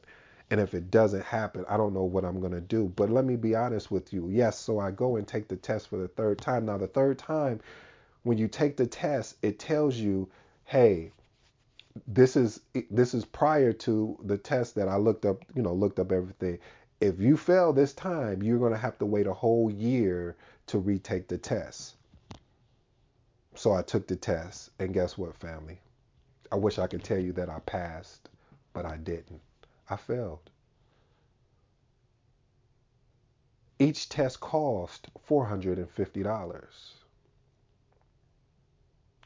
and 0.51 0.61
if 0.61 0.75
it 0.75 0.91
doesn't 0.91 1.25
happen, 1.25 1.65
I 1.69 1.77
don't 1.77 1.95
know 1.95 2.05
what 2.05 2.25
I'm 2.25 2.41
gonna 2.41 2.61
do. 2.61 2.93
But 2.97 3.11
let 3.11 3.25
me 3.25 3.37
be 3.37 3.55
honest 3.55 3.91
with 3.91 4.13
you. 4.13 4.29
Yes, 4.29 4.59
so 4.59 4.81
I 4.81 4.91
go 4.91 5.17
and 5.17 5.27
take 5.27 5.49
the 5.49 5.57
test 5.57 5.89
for 5.89 5.99
the 5.99 6.09
third 6.09 6.39
time. 6.39 6.67
Now, 6.67 6.79
the 6.79 6.89
third 6.89 7.19
time, 7.19 7.61
when 8.25 8.39
you 8.39 8.49
take 8.49 8.77
the 8.77 8.87
test, 8.87 9.37
it 9.43 9.59
tells 9.61 9.97
you, 9.97 10.29
"Hey, 10.65 11.13
this 12.07 12.37
is 12.37 12.61
this 12.91 13.15
is 13.15 13.25
prior 13.25 13.73
to 13.73 14.19
the 14.25 14.39
test 14.39 14.75
that 14.77 14.89
I 14.89 14.97
looked 14.97 15.27
up, 15.27 15.45
you 15.55 15.63
know, 15.63 15.75
looked 15.75 15.99
up 15.99 16.13
everything. 16.13 16.59
If 17.03 17.19
you 17.19 17.37
fail 17.37 17.73
this 17.73 17.93
time, 17.93 18.45
you're 18.45 18.61
going 18.61 18.71
to 18.71 18.79
have 18.79 18.97
to 18.99 19.07
wait 19.07 19.27
a 19.27 19.35
whole 19.35 19.69
year 19.69 20.37
to 20.69 20.79
retake 20.79 21.27
the 21.27 21.37
test. 21.37 21.97
So 23.57 23.73
I 23.73 23.83
took 23.83 24.07
the 24.07 24.15
test, 24.15 24.71
and 24.79 24.95
guess 24.95 25.19
what, 25.19 25.35
family? 25.35 25.81
I 26.53 26.55
wish 26.55 26.79
I 26.79 26.87
could 26.87 27.03
tell 27.03 27.19
you 27.19 27.33
that 27.33 27.51
I 27.51 27.59
passed, 27.67 28.29
but 28.73 28.87
I 28.87 28.99
didn't. 28.99 29.41
I 29.91 29.97
failed. 29.97 30.49
Each 33.81 34.09
test 34.09 34.39
cost 34.39 35.09
$450. 35.29 36.71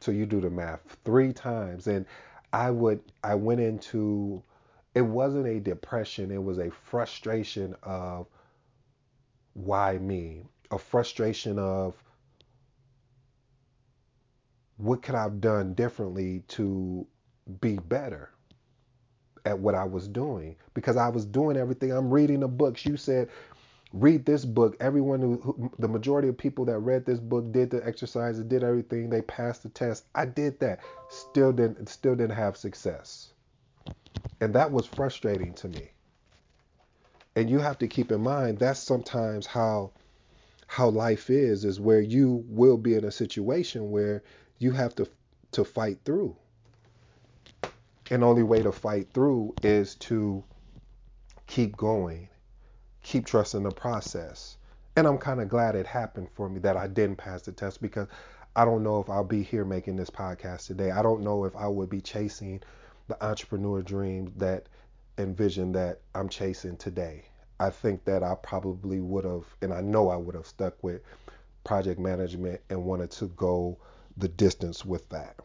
So 0.00 0.12
you 0.12 0.24
do 0.24 0.40
the 0.40 0.48
math 0.48 0.96
three 1.04 1.34
times. 1.34 1.88
And 1.88 2.06
I 2.54 2.70
would, 2.70 3.02
I 3.22 3.34
went 3.34 3.60
into, 3.60 4.42
it 4.96 5.02
wasn't 5.02 5.46
a 5.46 5.60
depression, 5.60 6.30
it 6.30 6.42
was 6.42 6.58
a 6.58 6.70
frustration 6.70 7.76
of 7.82 8.26
why 9.52 9.98
me? 9.98 10.44
A 10.70 10.78
frustration 10.78 11.58
of 11.58 11.94
what 14.78 15.02
could 15.02 15.14
I 15.14 15.22
have 15.24 15.42
done 15.42 15.74
differently 15.74 16.44
to 16.48 17.06
be 17.60 17.76
better 17.76 18.30
at 19.44 19.58
what 19.58 19.74
I 19.74 19.84
was 19.84 20.08
doing? 20.08 20.56
Because 20.72 20.96
I 20.96 21.10
was 21.10 21.26
doing 21.26 21.58
everything. 21.58 21.92
I'm 21.92 22.10
reading 22.10 22.40
the 22.40 22.48
books. 22.48 22.86
You 22.86 22.96
said 22.96 23.28
read 23.92 24.24
this 24.24 24.46
book. 24.46 24.78
Everyone 24.80 25.20
who, 25.20 25.36
who, 25.42 25.72
the 25.78 25.88
majority 25.88 26.28
of 26.28 26.38
people 26.38 26.64
that 26.64 26.78
read 26.78 27.04
this 27.04 27.20
book 27.20 27.52
did 27.52 27.70
the 27.70 27.86
exercises, 27.86 28.44
did 28.44 28.64
everything. 28.64 29.10
They 29.10 29.22
passed 29.22 29.62
the 29.62 29.68
test. 29.68 30.06
I 30.14 30.24
did 30.24 30.58
that. 30.60 30.80
Still 31.10 31.52
didn't 31.52 31.90
still 31.90 32.16
didn't 32.16 32.36
have 32.36 32.56
success. 32.56 33.34
And 34.40 34.54
that 34.54 34.70
was 34.70 34.86
frustrating 34.86 35.54
to 35.54 35.68
me. 35.68 35.90
And 37.34 37.50
you 37.50 37.58
have 37.58 37.78
to 37.78 37.88
keep 37.88 38.12
in 38.12 38.22
mind 38.22 38.58
that's 38.58 38.80
sometimes 38.80 39.46
how 39.46 39.92
how 40.68 40.88
life 40.88 41.30
is 41.30 41.64
is 41.64 41.78
where 41.78 42.00
you 42.00 42.44
will 42.48 42.76
be 42.76 42.94
in 42.94 43.04
a 43.04 43.10
situation 43.10 43.90
where 43.90 44.22
you 44.58 44.72
have 44.72 44.94
to 44.96 45.08
to 45.52 45.64
fight 45.64 45.98
through. 46.04 46.36
And 48.10 48.22
only 48.22 48.42
way 48.42 48.62
to 48.62 48.72
fight 48.72 49.08
through 49.12 49.54
is 49.62 49.94
to 49.96 50.44
keep 51.46 51.76
going 51.76 52.28
keep 53.06 53.24
trusting 53.24 53.62
the 53.62 53.70
process. 53.70 54.56
And 54.96 55.06
I'm 55.06 55.18
kind 55.18 55.40
of 55.40 55.48
glad 55.48 55.76
it 55.76 55.86
happened 55.86 56.28
for 56.34 56.48
me 56.48 56.58
that 56.60 56.76
I 56.76 56.88
didn't 56.88 57.16
pass 57.16 57.42
the 57.42 57.52
test 57.52 57.80
because 57.80 58.08
I 58.56 58.64
don't 58.64 58.82
know 58.82 58.98
if 58.98 59.08
I'll 59.08 59.22
be 59.22 59.44
here 59.44 59.64
making 59.64 59.94
this 59.94 60.10
podcast 60.10 60.66
today. 60.66 60.90
I 60.90 61.02
don't 61.02 61.22
know 61.22 61.44
if 61.44 61.54
I 61.54 61.68
would 61.68 61.88
be 61.88 62.00
chasing 62.00 62.62
the 63.08 63.24
entrepreneur 63.24 63.82
dream 63.82 64.32
that 64.36 64.68
and 65.18 65.36
vision 65.36 65.72
that 65.72 66.00
I'm 66.14 66.28
chasing 66.28 66.76
today. 66.76 67.24
I 67.58 67.70
think 67.70 68.04
that 68.04 68.22
I 68.22 68.34
probably 68.42 69.00
would 69.00 69.24
have, 69.24 69.44
and 69.62 69.72
I 69.72 69.80
know 69.80 70.10
I 70.10 70.16
would 70.16 70.34
have 70.34 70.46
stuck 70.46 70.82
with 70.82 71.02
project 71.64 71.98
management 71.98 72.60
and 72.70 72.84
wanted 72.84 73.10
to 73.12 73.26
go 73.28 73.78
the 74.16 74.28
distance 74.28 74.84
with 74.84 75.08
that. 75.08 75.36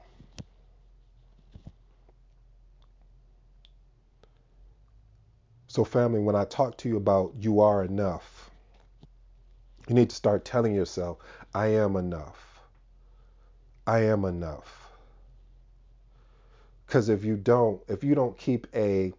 So, 5.68 5.86
family, 5.86 6.20
when 6.20 6.36
I 6.36 6.44
talk 6.44 6.78
to 6.80 6.90
you 6.90 6.98
about 6.98 7.34
you 7.40 7.62
are 7.62 7.86
enough, 7.86 8.52
you 9.88 9.96
need 9.96 10.10
to 10.10 10.16
start 10.16 10.44
telling 10.44 10.76
yourself, 10.76 11.18
I 11.54 11.68
am 11.68 11.96
enough. 11.96 12.60
I 13.88 14.00
am 14.00 14.26
enough. 14.26 14.81
Because 16.92 17.08
if 17.08 17.24
you 17.24 17.38
don't, 17.38 17.82
if 17.88 18.04
you 18.04 18.16
don't 18.16 18.38
keep 18.38 18.68
a 18.76 19.14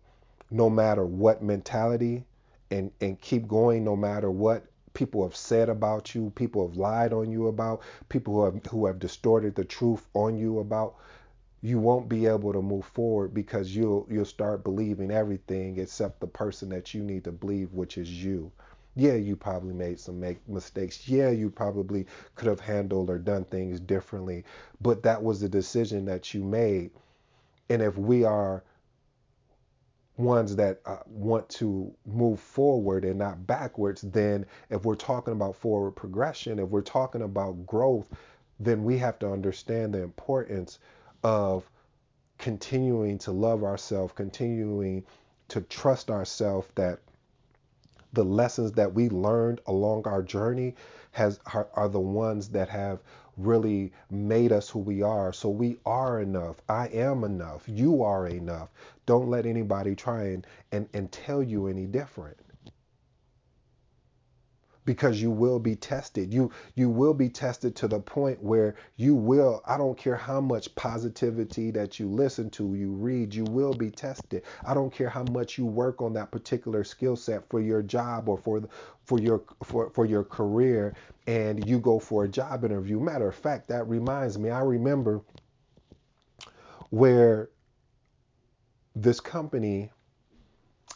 no 0.51 0.69
matter 0.69 1.07
what 1.07 1.43
mentality 1.43 2.27
and, 2.71 2.91
and 3.01 3.19
keep 3.19 3.49
going 3.49 3.83
no 3.83 3.97
matter 3.97 4.31
what 4.31 4.67
people 4.93 5.23
have 5.23 5.35
said 5.35 5.71
about 5.71 6.15
you, 6.15 6.31
people 6.35 6.69
have 6.69 6.77
lied 6.77 7.15
on 7.15 7.31
you 7.31 7.47
about, 7.47 7.81
people 8.11 8.35
who 8.35 8.45
have 8.45 8.67
who 8.67 8.85
have 8.85 8.99
distorted 8.99 9.55
the 9.55 9.65
truth 9.65 10.07
on 10.13 10.37
you 10.37 10.59
about, 10.59 10.97
you 11.63 11.79
won't 11.79 12.11
be 12.11 12.27
able 12.27 12.53
to 12.53 12.61
move 12.61 12.85
forward 12.85 13.33
because 13.33 13.75
you'll 13.75 14.07
you'll 14.11 14.27
start 14.27 14.65
believing 14.65 15.11
everything 15.11 15.79
except 15.79 16.21
the 16.21 16.27
person 16.27 16.69
that 16.69 16.93
you 16.93 17.03
need 17.03 17.25
to 17.25 17.33
believe, 17.33 17.73
which 17.73 17.97
is 17.97 18.23
you. 18.23 18.53
Yeah, 18.97 19.15
you 19.15 19.35
probably 19.35 19.73
made 19.73 19.99
some 19.99 20.21
make 20.21 20.47
mistakes. 20.47 21.09
Yeah, 21.09 21.31
you 21.31 21.49
probably 21.49 22.05
could 22.35 22.49
have 22.49 22.61
handled 22.61 23.09
or 23.09 23.19
done 23.19 23.47
things 23.47 23.81
differently, 23.81 24.45
but 24.83 25.03
that 25.05 25.23
was 25.23 25.41
the 25.41 25.49
decision 25.49 26.05
that 26.05 26.35
you 26.35 26.45
made. 26.45 26.91
And 27.69 27.83
if 27.83 27.97
we 27.97 28.25
are 28.25 28.63
ones 30.17 30.57
that 30.57 30.81
uh, 30.85 30.99
want 31.07 31.49
to 31.49 31.93
move 32.07 32.39
forward 32.39 33.05
and 33.05 33.19
not 33.19 33.47
backwards, 33.47 34.03
then 34.03 34.47
if 34.71 34.85
we're 34.85 34.95
talking 34.95 35.33
about 35.33 35.57
forward 35.57 35.93
progression, 35.93 36.59
if 36.59 36.69
we're 36.69 36.83
talking 36.83 37.23
about 37.23 37.67
growth, 37.67 38.09
then 38.61 38.85
we 38.85 38.99
have 38.99 39.19
to 39.19 39.31
understand 39.31 39.95
the 39.95 40.03
importance 40.03 40.79
of 41.23 41.69
continuing 42.39 43.19
to 43.19 43.33
love 43.33 43.65
ourselves, 43.65 44.13
continuing 44.15 45.05
to 45.49 45.61
trust 45.63 46.11
ourselves 46.11 46.67
that 46.75 46.99
the 48.13 48.25
lessons 48.25 48.73
that 48.73 48.93
we 48.93 49.09
learned 49.09 49.61
along 49.67 50.07
our 50.07 50.23
journey 50.23 50.75
has 51.13 51.41
are, 51.53 51.69
are, 51.75 51.89
the 51.89 52.01
ones 52.01 52.49
that 52.49 52.69
have 52.69 53.01
really 53.37 53.93
made 54.11 54.53
us 54.53 54.71
who 54.71 54.81
we 54.81 55.03
are. 55.03 55.33
So 55.33 55.49
we 55.51 55.79
are 55.87 56.21
enough. 56.21 56.57
I 56.69 56.89
am 56.89 57.25
enough. 57.25 57.65
You 57.67 58.03
are 58.03 58.29
enough. 58.29 58.71
Don't 59.07 59.29
let 59.31 59.47
anybody 59.47 59.95
try 59.97 60.25
and, 60.25 60.47
and, 60.73 60.89
and 60.95 61.13
tell 61.13 61.43
you 61.43 61.69
any 61.69 61.87
different 61.87 62.37
because 64.85 65.23
you 65.23 65.31
will 65.31 65.59
be 65.59 65.77
tested. 65.77 66.33
You 66.33 66.51
you 66.75 66.91
will 66.91 67.15
be 67.15 67.29
tested 67.29 67.77
to 67.77 67.89
the 67.89 68.01
point 68.01 68.43
where 68.43 68.75
you 68.97 69.15
will 69.15 69.63
I 69.67 69.77
don't 69.77 69.97
care 69.97 70.17
how 70.17 70.41
much 70.41 70.75
positivity 70.75 71.71
that 71.73 72.01
you 72.01 72.09
listen 72.09 72.51
to, 72.51 72.75
you 72.75 72.93
read, 72.93 73.35
you 73.35 73.45
will 73.45 73.75
be 73.75 73.91
tested. 73.91 74.43
I 74.65 74.75
don't 74.75 74.93
care 74.93 75.09
how 75.09 75.25
much 75.25 75.59
you 75.59 75.67
work 75.67 76.03
on 76.03 76.13
that 76.15 76.31
particular 76.31 76.85
skill 76.85 77.17
set 77.17 77.49
for 77.49 77.61
your 77.61 77.83
job 77.83 78.29
or 78.29 78.39
for 78.39 78.63
for 79.05 79.21
your 79.21 79.45
for, 79.63 79.91
for 79.91 80.05
your 80.05 80.25
career 80.25 80.95
and 81.27 81.69
you 81.69 81.79
go 81.79 81.99
for 81.99 82.25
a 82.25 82.29
job 82.29 82.65
interview. 82.65 82.99
Matter 82.99 83.29
of 83.29 83.35
fact, 83.37 83.69
that 83.69 83.89
reminds 83.89 84.39
me, 84.39 84.51
I 84.51 84.61
remember 84.61 85.23
where 86.91 87.51
this 88.97 89.21
company 89.21 89.91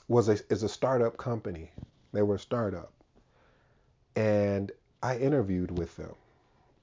was 0.08 0.28
a 0.28 0.38
is 0.50 0.64
a 0.64 0.68
startup 0.68 1.16
company. 1.16 1.70
They 2.12 2.22
were 2.22 2.36
a 2.36 2.40
startup 2.40 2.92
and 4.16 4.72
I 5.02 5.18
interviewed 5.18 5.78
with 5.78 5.96
them 5.96 6.14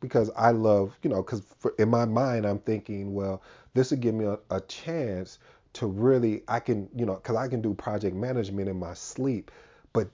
because 0.01 0.29
I 0.35 0.51
love, 0.51 0.97
you 1.03 1.09
know, 1.09 1.23
because 1.23 1.43
in 1.79 1.89
my 1.89 2.05
mind 2.05 2.45
I'm 2.45 2.59
thinking, 2.59 3.13
well, 3.13 3.41
this 3.73 3.91
would 3.91 4.01
give 4.01 4.15
me 4.15 4.25
a, 4.25 4.39
a 4.51 4.61
chance 4.61 5.39
to 5.73 5.87
really, 5.87 6.43
I 6.47 6.59
can, 6.59 6.89
you 6.95 7.05
know, 7.05 7.15
because 7.15 7.35
I 7.37 7.47
can 7.47 7.61
do 7.61 7.73
project 7.73 8.15
management 8.15 8.69
in 8.69 8.77
my 8.79 8.93
sleep, 8.93 9.51
but 9.93 10.09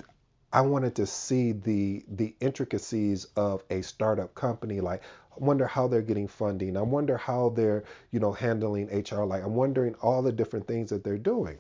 I 0.54 0.62
wanted 0.62 0.96
to 0.96 1.06
see 1.08 1.52
the 1.54 2.04
the 2.10 2.36
intricacies 2.40 3.26
of 3.36 3.64
a 3.70 3.82
startup 3.84 4.36
company. 4.36 4.82
Like, 4.82 5.04
wonder 5.38 5.68
how 5.68 5.88
they're 5.88 6.02
getting 6.02 6.28
funding. 6.28 6.78
I 6.78 6.82
wonder 6.82 7.18
how 7.18 7.50
they're, 7.50 7.84
you 8.12 8.20
know, 8.20 8.32
handling 8.34 8.88
HR. 8.90 9.24
Like, 9.26 9.44
I'm 9.44 9.56
wondering 9.56 9.96
all 10.02 10.22
the 10.24 10.32
different 10.32 10.68
things 10.68 10.90
that 10.92 11.04
they're 11.04 11.18
doing. 11.20 11.60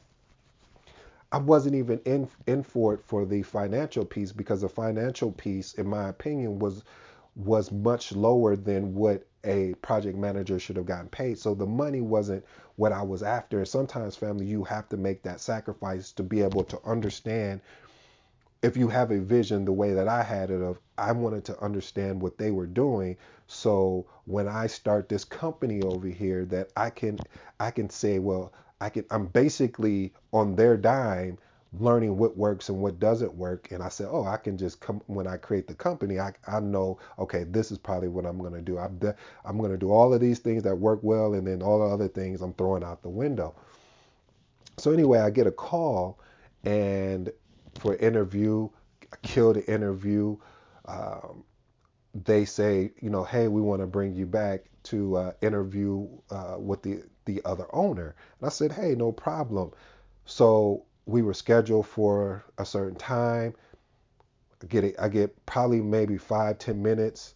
I 1.31 1.37
wasn't 1.37 1.75
even 1.75 1.99
in 2.05 2.27
in 2.47 2.63
for 2.63 2.95
it 2.95 3.01
for 3.01 3.25
the 3.25 3.43
financial 3.43 4.03
piece 4.05 4.31
because 4.31 4.61
the 4.61 4.69
financial 4.69 5.31
piece, 5.31 5.75
in 5.75 5.87
my 5.87 6.09
opinion, 6.09 6.59
was 6.59 6.83
was 7.35 7.71
much 7.71 8.11
lower 8.11 8.55
than 8.55 8.95
what 8.95 9.25
a 9.43 9.73
project 9.75 10.17
manager 10.17 10.59
should 10.59 10.75
have 10.75 10.85
gotten 10.85 11.07
paid. 11.09 11.37
So 11.37 11.53
the 11.53 11.65
money 11.65 12.01
wasn't 12.01 12.43
what 12.75 12.91
I 12.91 13.03
was 13.03 13.23
after. 13.23 13.63
Sometimes, 13.63 14.15
family, 14.15 14.45
you 14.45 14.63
have 14.63 14.89
to 14.89 14.97
make 14.97 15.23
that 15.23 15.39
sacrifice 15.39 16.11
to 16.13 16.23
be 16.23 16.41
able 16.41 16.63
to 16.65 16.79
understand. 16.83 17.61
If 18.61 18.75
you 18.75 18.89
have 18.89 19.11
a 19.11 19.19
vision 19.19 19.63
the 19.63 19.71
way 19.71 19.93
that 19.93 20.07
I 20.07 20.23
had 20.23 20.49
it 20.49 20.61
of 20.61 20.79
I 20.97 21.11
wanted 21.13 21.45
to 21.45 21.59
understand 21.63 22.21
what 22.21 22.37
they 22.37 22.51
were 22.51 22.65
doing 22.67 23.15
so 23.47 24.05
when 24.25 24.47
I 24.47 24.67
start 24.67 25.07
this 25.09 25.23
company 25.23 25.81
over 25.81 26.07
here 26.07 26.43
that 26.45 26.71
I 26.75 26.89
can 26.89 27.19
I 27.59 27.71
can 27.71 27.89
say 27.89 28.19
well 28.19 28.51
I 28.81 28.89
can 28.89 29.05
I'm 29.11 29.27
basically 29.27 30.13
on 30.31 30.55
their 30.55 30.77
dime 30.77 31.37
learning 31.73 32.17
what 32.17 32.35
works 32.35 32.69
and 32.69 32.79
what 32.79 32.99
doesn't 32.99 33.33
work. 33.35 33.71
And 33.71 33.83
I 33.83 33.89
said 33.89 34.07
oh 34.09 34.25
I 34.25 34.37
can 34.37 34.57
just 34.57 34.79
come 34.79 35.01
when 35.07 35.27
I 35.27 35.37
create 35.37 35.67
the 35.67 35.75
company 35.75 36.19
I, 36.19 36.33
I 36.47 36.59
know 36.59 36.99
okay 37.17 37.43
this 37.43 37.71
is 37.71 37.77
probably 37.77 38.07
what 38.07 38.25
I'm 38.25 38.39
going 38.39 38.53
to 38.53 38.61
do. 38.61 38.77
I'm, 38.77 38.97
de- 38.97 39.15
I'm 39.45 39.57
going 39.57 39.71
to 39.71 39.77
do 39.77 39.91
all 39.91 40.13
of 40.13 40.21
these 40.21 40.39
things 40.39 40.63
that 40.63 40.75
work 40.75 40.99
well 41.03 41.33
and 41.33 41.45
then 41.45 41.61
all 41.61 41.79
the 41.79 41.93
other 41.93 42.07
things 42.07 42.41
I'm 42.41 42.53
throwing 42.53 42.83
out 42.83 43.01
the 43.01 43.09
window. 43.09 43.55
So 44.77 44.91
anyway 44.91 45.19
I 45.19 45.29
get 45.29 45.47
a 45.47 45.51
call 45.51 46.19
and 46.63 47.31
for 47.79 47.95
interview 47.97 48.69
I 49.11 49.15
kill 49.23 49.53
the 49.53 49.65
interview. 49.71 50.37
Um, 50.85 51.43
they 52.25 52.45
say, 52.45 52.91
you 53.01 53.09
know, 53.09 53.23
hey, 53.23 53.47
we 53.47 53.61
want 53.61 53.81
to 53.81 53.87
bring 53.87 54.15
you 54.15 54.25
back 54.25 54.65
to 54.83 55.15
uh, 55.15 55.31
interview 55.41 56.07
uh, 56.31 56.55
with 56.57 56.81
the 56.81 57.03
the 57.33 57.41
other 57.45 57.65
owner. 57.73 58.15
And 58.39 58.47
I 58.47 58.49
said, 58.49 58.71
hey, 58.71 58.95
no 58.95 59.11
problem. 59.11 59.71
So 60.25 60.83
we 61.05 61.21
were 61.21 61.33
scheduled 61.33 61.87
for 61.87 62.43
a 62.57 62.65
certain 62.65 62.97
time. 62.97 63.53
I 64.61 64.65
get 64.67 64.83
it. 64.83 64.95
I 64.99 65.09
get 65.09 65.45
probably 65.45 65.81
maybe 65.81 66.17
five 66.17 66.59
ten 66.59 66.81
minutes. 66.81 67.33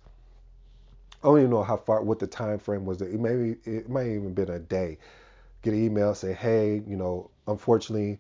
I 1.24 1.28
don't 1.28 1.40
even 1.40 1.52
know 1.52 1.64
how 1.64 1.78
far 1.78 2.04
what 2.04 2.20
the 2.20 2.28
time 2.28 2.60
frame 2.60 2.86
was. 2.86 3.02
It 3.02 3.20
maybe 3.20 3.56
it 3.64 3.90
might 3.90 4.08
even 4.08 4.34
been 4.34 4.50
a 4.50 4.60
day. 4.60 4.98
Get 5.62 5.74
an 5.74 5.84
email 5.84 6.14
say, 6.14 6.34
hey, 6.34 6.84
you 6.86 6.98
know, 6.98 7.30
unfortunately, 7.48 8.20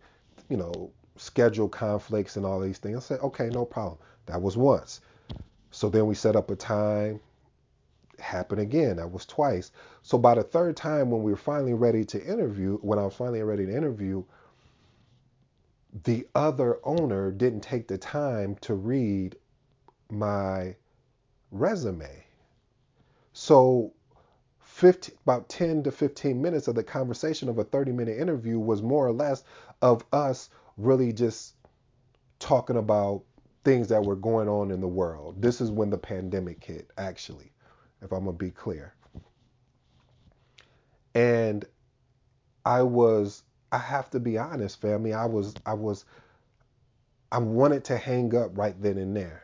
you 0.49 0.55
know, 0.55 0.89
schedule 1.17 1.67
conflicts 1.67 2.37
and 2.37 2.45
all 2.45 2.61
these 2.61 2.77
things. 2.77 2.97
I 2.97 3.01
said, 3.01 3.19
okay, 3.19 3.49
no 3.49 3.65
problem. 3.65 3.97
That 4.25 4.41
was 4.41 4.55
once. 4.55 5.01
So 5.71 5.89
then 5.89 6.05
we 6.05 6.15
set 6.15 6.35
up 6.37 6.49
a 6.49 6.55
time. 6.55 7.19
Happened 8.23 8.61
again. 8.61 8.95
That 8.95 9.11
was 9.11 9.25
twice. 9.25 9.71
So 10.01 10.17
by 10.17 10.35
the 10.35 10.43
third 10.43 10.77
time, 10.77 11.11
when 11.11 11.21
we 11.23 11.31
were 11.31 11.37
finally 11.37 11.73
ready 11.73 12.05
to 12.05 12.25
interview, 12.25 12.77
when 12.77 12.97
I 12.97 13.03
was 13.03 13.15
finally 13.15 13.43
ready 13.43 13.65
to 13.65 13.75
interview, 13.75 14.23
the 16.05 16.27
other 16.33 16.79
owner 16.83 17.31
didn't 17.31 17.61
take 17.61 17.87
the 17.87 17.97
time 17.97 18.55
to 18.61 18.73
read 18.73 19.35
my 20.09 20.75
resume. 21.51 22.23
So 23.33 23.93
15, 24.61 25.15
about 25.23 25.49
10 25.49 25.83
to 25.83 25.91
15 25.91 26.41
minutes 26.41 26.67
of 26.67 26.75
the 26.75 26.83
conversation 26.83 27.49
of 27.49 27.59
a 27.59 27.63
30 27.63 27.91
minute 27.91 28.17
interview 28.17 28.57
was 28.57 28.81
more 28.81 29.05
or 29.05 29.13
less 29.13 29.43
of 29.81 30.03
us 30.11 30.49
really 30.77 31.13
just 31.13 31.55
talking 32.39 32.77
about 32.77 33.23
things 33.63 33.87
that 33.89 34.03
were 34.03 34.15
going 34.15 34.49
on 34.49 34.71
in 34.71 34.81
the 34.81 34.87
world. 34.87 35.41
This 35.41 35.61
is 35.61 35.69
when 35.69 35.89
the 35.89 35.97
pandemic 35.97 36.63
hit, 36.63 36.89
actually, 36.97 37.51
if 38.03 38.11
I'm 38.11 38.25
going 38.25 38.37
to 38.37 38.43
be 38.45 38.51
clear. 38.51 38.93
And 41.15 41.65
I 42.65 42.81
was, 42.81 43.43
I 43.71 43.77
have 43.77 44.09
to 44.11 44.19
be 44.19 44.37
honest, 44.37 44.81
family, 44.81 45.13
I 45.13 45.25
was, 45.25 45.53
I 45.65 45.73
was, 45.73 46.05
I 47.31 47.37
wanted 47.39 47.85
to 47.85 47.97
hang 47.97 48.35
up 48.35 48.57
right 48.57 48.79
then 48.81 48.97
and 48.97 49.15
there. 49.15 49.43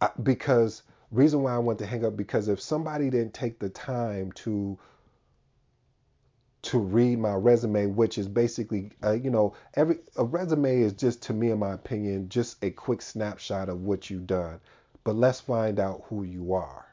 I, 0.00 0.10
because 0.22 0.82
reason 1.10 1.42
why 1.42 1.54
I 1.54 1.58
want 1.58 1.78
to 1.78 1.86
hang 1.86 2.04
up 2.04 2.16
because 2.16 2.48
if 2.48 2.60
somebody 2.60 3.10
didn't 3.10 3.34
take 3.34 3.58
the 3.58 3.68
time 3.68 4.32
to 4.32 4.78
to 6.62 6.78
read 6.78 7.16
my 7.20 7.32
resume, 7.32 7.86
which 7.86 8.18
is 8.18 8.26
basically, 8.26 8.90
uh, 9.04 9.12
you 9.12 9.30
know, 9.30 9.54
every 9.74 9.98
a 10.16 10.24
resume 10.24 10.80
is 10.80 10.92
just 10.92 11.22
to 11.22 11.32
me, 11.32 11.50
in 11.50 11.60
my 11.60 11.72
opinion, 11.72 12.28
just 12.28 12.62
a 12.64 12.70
quick 12.70 13.00
snapshot 13.00 13.68
of 13.68 13.82
what 13.82 14.10
you've 14.10 14.26
done. 14.26 14.58
But 15.06 15.14
let's 15.14 15.38
find 15.38 15.78
out 15.78 16.02
who 16.08 16.24
you 16.24 16.52
are, 16.52 16.84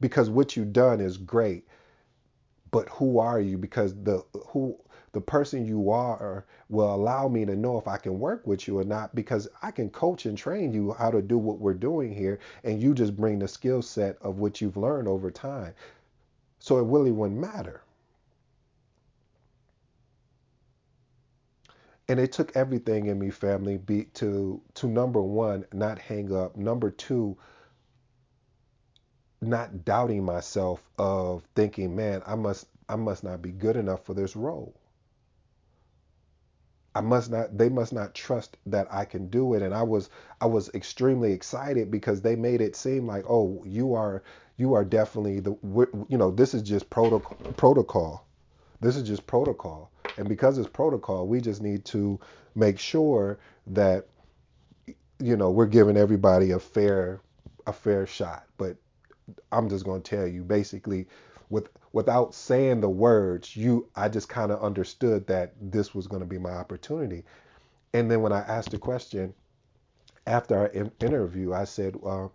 because 0.00 0.30
what 0.30 0.56
you've 0.56 0.72
done 0.72 0.98
is 0.98 1.18
great. 1.18 1.68
But 2.70 2.88
who 2.88 3.18
are 3.18 3.38
you? 3.38 3.58
Because 3.58 3.94
the 4.02 4.24
who 4.46 4.78
the 5.12 5.20
person 5.20 5.66
you 5.66 5.90
are 5.90 6.46
will 6.70 6.94
allow 6.94 7.28
me 7.28 7.44
to 7.44 7.54
know 7.54 7.76
if 7.76 7.86
I 7.86 7.98
can 7.98 8.18
work 8.18 8.46
with 8.46 8.66
you 8.66 8.78
or 8.78 8.84
not. 8.84 9.14
Because 9.14 9.46
I 9.62 9.72
can 9.72 9.90
coach 9.90 10.24
and 10.24 10.38
train 10.38 10.72
you 10.72 10.94
how 10.94 11.10
to 11.10 11.20
do 11.20 11.36
what 11.36 11.58
we're 11.58 11.74
doing 11.74 12.14
here, 12.14 12.38
and 12.64 12.82
you 12.82 12.94
just 12.94 13.14
bring 13.14 13.38
the 13.38 13.46
skill 13.46 13.82
set 13.82 14.16
of 14.22 14.38
what 14.38 14.62
you've 14.62 14.78
learned 14.78 15.06
over 15.06 15.30
time. 15.30 15.74
So 16.60 16.78
it 16.78 16.86
really 16.86 17.12
wouldn't 17.12 17.38
matter. 17.38 17.82
And 22.08 22.20
it 22.20 22.32
took 22.32 22.54
everything 22.56 23.06
in 23.06 23.18
me, 23.18 23.30
family, 23.30 23.78
be 23.78 24.04
to 24.14 24.60
to 24.74 24.86
number 24.86 25.22
one, 25.22 25.64
not 25.72 25.98
hang 25.98 26.34
up. 26.34 26.56
Number 26.56 26.90
two, 26.90 27.36
not 29.40 29.84
doubting 29.84 30.24
myself 30.24 30.82
of 30.98 31.44
thinking, 31.54 31.96
man, 31.96 32.22
I 32.26 32.34
must 32.34 32.66
I 32.88 32.96
must 32.96 33.24
not 33.24 33.40
be 33.42 33.52
good 33.52 33.76
enough 33.76 34.04
for 34.04 34.14
this 34.14 34.36
role. 34.36 34.74
I 36.94 37.00
must 37.00 37.30
not 37.30 37.58
they 37.58 37.68
must 37.68 37.92
not 37.92 38.14
trust 38.14 38.56
that 38.66 38.86
I 38.92 39.04
can 39.04 39.28
do 39.28 39.54
it 39.54 39.62
and 39.62 39.74
I 39.74 39.82
was 39.82 40.10
I 40.40 40.46
was 40.46 40.68
extremely 40.74 41.32
excited 41.32 41.90
because 41.90 42.20
they 42.22 42.36
made 42.36 42.60
it 42.60 42.76
seem 42.76 43.06
like 43.06 43.24
oh 43.28 43.62
you 43.66 43.94
are 43.94 44.22
you 44.56 44.74
are 44.74 44.84
definitely 44.84 45.40
the 45.40 45.56
you 46.08 46.16
know 46.18 46.30
this 46.30 46.54
is 46.54 46.62
just 46.62 46.90
protocol 46.90 47.36
protocol 47.56 48.26
this 48.80 48.96
is 48.96 49.02
just 49.02 49.26
protocol 49.26 49.90
and 50.18 50.28
because 50.28 50.58
it's 50.58 50.68
protocol 50.68 51.26
we 51.26 51.40
just 51.40 51.62
need 51.62 51.84
to 51.84 52.18
make 52.54 52.78
sure 52.78 53.38
that 53.66 54.06
you 55.18 55.36
know 55.36 55.50
we're 55.50 55.66
giving 55.66 55.96
everybody 55.96 56.50
a 56.52 56.58
fair 56.58 57.20
a 57.66 57.72
fair 57.72 58.06
shot 58.06 58.44
but 58.56 58.76
I'm 59.52 59.68
just 59.68 59.84
going 59.84 60.02
to 60.02 60.16
tell 60.16 60.26
you 60.26 60.42
basically 60.42 61.06
with 61.50 61.68
without 61.92 62.34
saying 62.34 62.80
the 62.80 62.88
words, 62.88 63.56
you 63.56 63.88
I 63.96 64.08
just 64.08 64.28
kind 64.28 64.50
of 64.50 64.62
understood 64.62 65.26
that 65.28 65.54
this 65.60 65.94
was 65.94 66.06
going 66.06 66.20
to 66.20 66.26
be 66.26 66.38
my 66.38 66.50
opportunity. 66.50 67.24
And 67.92 68.10
then 68.10 68.20
when 68.22 68.32
I 68.32 68.40
asked 68.40 68.72
the 68.72 68.78
question 68.78 69.34
after 70.26 70.58
our 70.58 70.66
in- 70.68 70.92
interview, 71.00 71.52
I 71.52 71.64
said, 71.64 71.96
uh, 72.04 72.28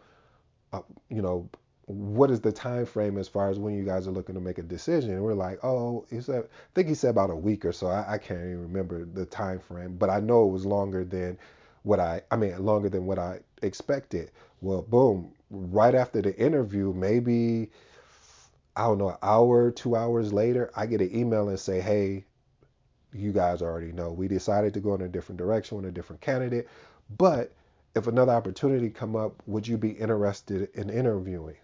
uh, 0.71 0.82
you 1.09 1.21
know, 1.21 1.49
what 1.89 2.29
is 2.29 2.39
the 2.39 2.51
time 2.51 2.85
frame 2.85 3.17
as 3.17 3.27
far 3.27 3.49
as 3.49 3.57
when 3.57 3.73
you 3.73 3.83
guys 3.83 4.07
are 4.07 4.11
looking 4.11 4.35
to 4.35 4.41
make 4.41 4.59
a 4.59 4.63
decision? 4.63 5.09
And 5.09 5.23
we're 5.23 5.33
like, 5.33 5.63
oh, 5.63 6.05
he 6.11 6.21
said, 6.21 6.43
I 6.43 6.47
think 6.75 6.87
he 6.87 6.93
said 6.93 7.09
about 7.09 7.31
a 7.31 7.35
week 7.35 7.65
or 7.65 7.71
so. 7.71 7.87
I, 7.87 8.13
I 8.13 8.17
can't 8.19 8.41
even 8.41 8.61
remember 8.61 9.05
the 9.05 9.25
time 9.25 9.59
frame, 9.59 9.97
but 9.97 10.11
I 10.11 10.19
know 10.19 10.45
it 10.47 10.51
was 10.51 10.67
longer 10.67 11.03
than 11.03 11.39
what 11.81 11.99
I, 11.99 12.21
I 12.29 12.35
mean, 12.35 12.63
longer 12.63 12.89
than 12.89 13.07
what 13.07 13.17
I 13.17 13.39
expected. 13.63 14.29
Well, 14.61 14.83
boom, 14.83 15.33
right 15.49 15.95
after 15.95 16.21
the 16.21 16.37
interview, 16.37 16.93
maybe 16.93 17.71
I 18.75 18.83
don't 18.83 18.99
know, 18.99 19.09
an 19.09 19.17
hour, 19.23 19.71
two 19.71 19.95
hours 19.95 20.31
later, 20.31 20.69
I 20.75 20.85
get 20.85 21.01
an 21.01 21.15
email 21.15 21.49
and 21.49 21.59
say, 21.59 21.81
hey, 21.81 22.23
you 23.11 23.31
guys 23.31 23.63
already 23.63 23.91
know 23.91 24.11
we 24.11 24.27
decided 24.27 24.75
to 24.75 24.79
go 24.79 24.93
in 24.93 25.01
a 25.01 25.09
different 25.09 25.39
direction 25.39 25.77
with 25.77 25.87
a 25.87 25.91
different 25.91 26.21
candidate. 26.21 26.67
But 27.17 27.51
if 27.95 28.05
another 28.05 28.33
opportunity 28.33 28.91
come 28.91 29.15
up, 29.15 29.41
would 29.47 29.67
you 29.67 29.77
be 29.77 29.89
interested 29.89 30.69
in 30.75 30.91
interviewing? 30.91 31.55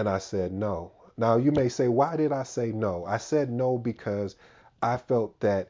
And 0.00 0.08
I 0.08 0.16
said 0.16 0.50
no. 0.50 0.92
Now 1.18 1.36
you 1.36 1.52
may 1.52 1.68
say, 1.68 1.86
why 1.86 2.16
did 2.16 2.32
I 2.32 2.44
say 2.44 2.72
no? 2.72 3.04
I 3.04 3.18
said 3.18 3.50
no 3.50 3.76
because 3.76 4.34
I 4.80 4.96
felt 4.96 5.38
that 5.40 5.68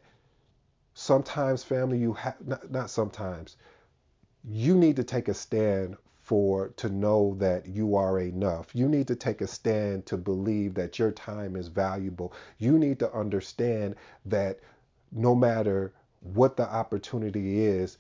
sometimes 0.94 1.64
family 1.64 1.98
you 1.98 2.12
have 2.12 2.36
not, 2.46 2.70
not 2.70 2.90
sometimes 2.90 3.56
you 4.44 4.76
need 4.76 4.94
to 4.94 5.02
take 5.02 5.26
a 5.26 5.34
stand 5.34 5.96
for 6.22 6.68
to 6.76 6.88
know 6.88 7.34
that 7.40 7.66
you 7.66 7.96
are 7.96 8.20
enough. 8.20 8.72
You 8.72 8.88
need 8.88 9.08
to 9.08 9.16
take 9.16 9.40
a 9.40 9.48
stand 9.48 10.06
to 10.06 10.16
believe 10.16 10.74
that 10.74 10.96
your 10.96 11.10
time 11.10 11.56
is 11.56 11.66
valuable. 11.66 12.32
You 12.58 12.78
need 12.78 13.00
to 13.00 13.12
understand 13.12 13.96
that 14.26 14.60
no 15.10 15.34
matter 15.34 15.92
what 16.20 16.56
the 16.56 16.72
opportunity 16.72 17.64
is, 17.64 17.98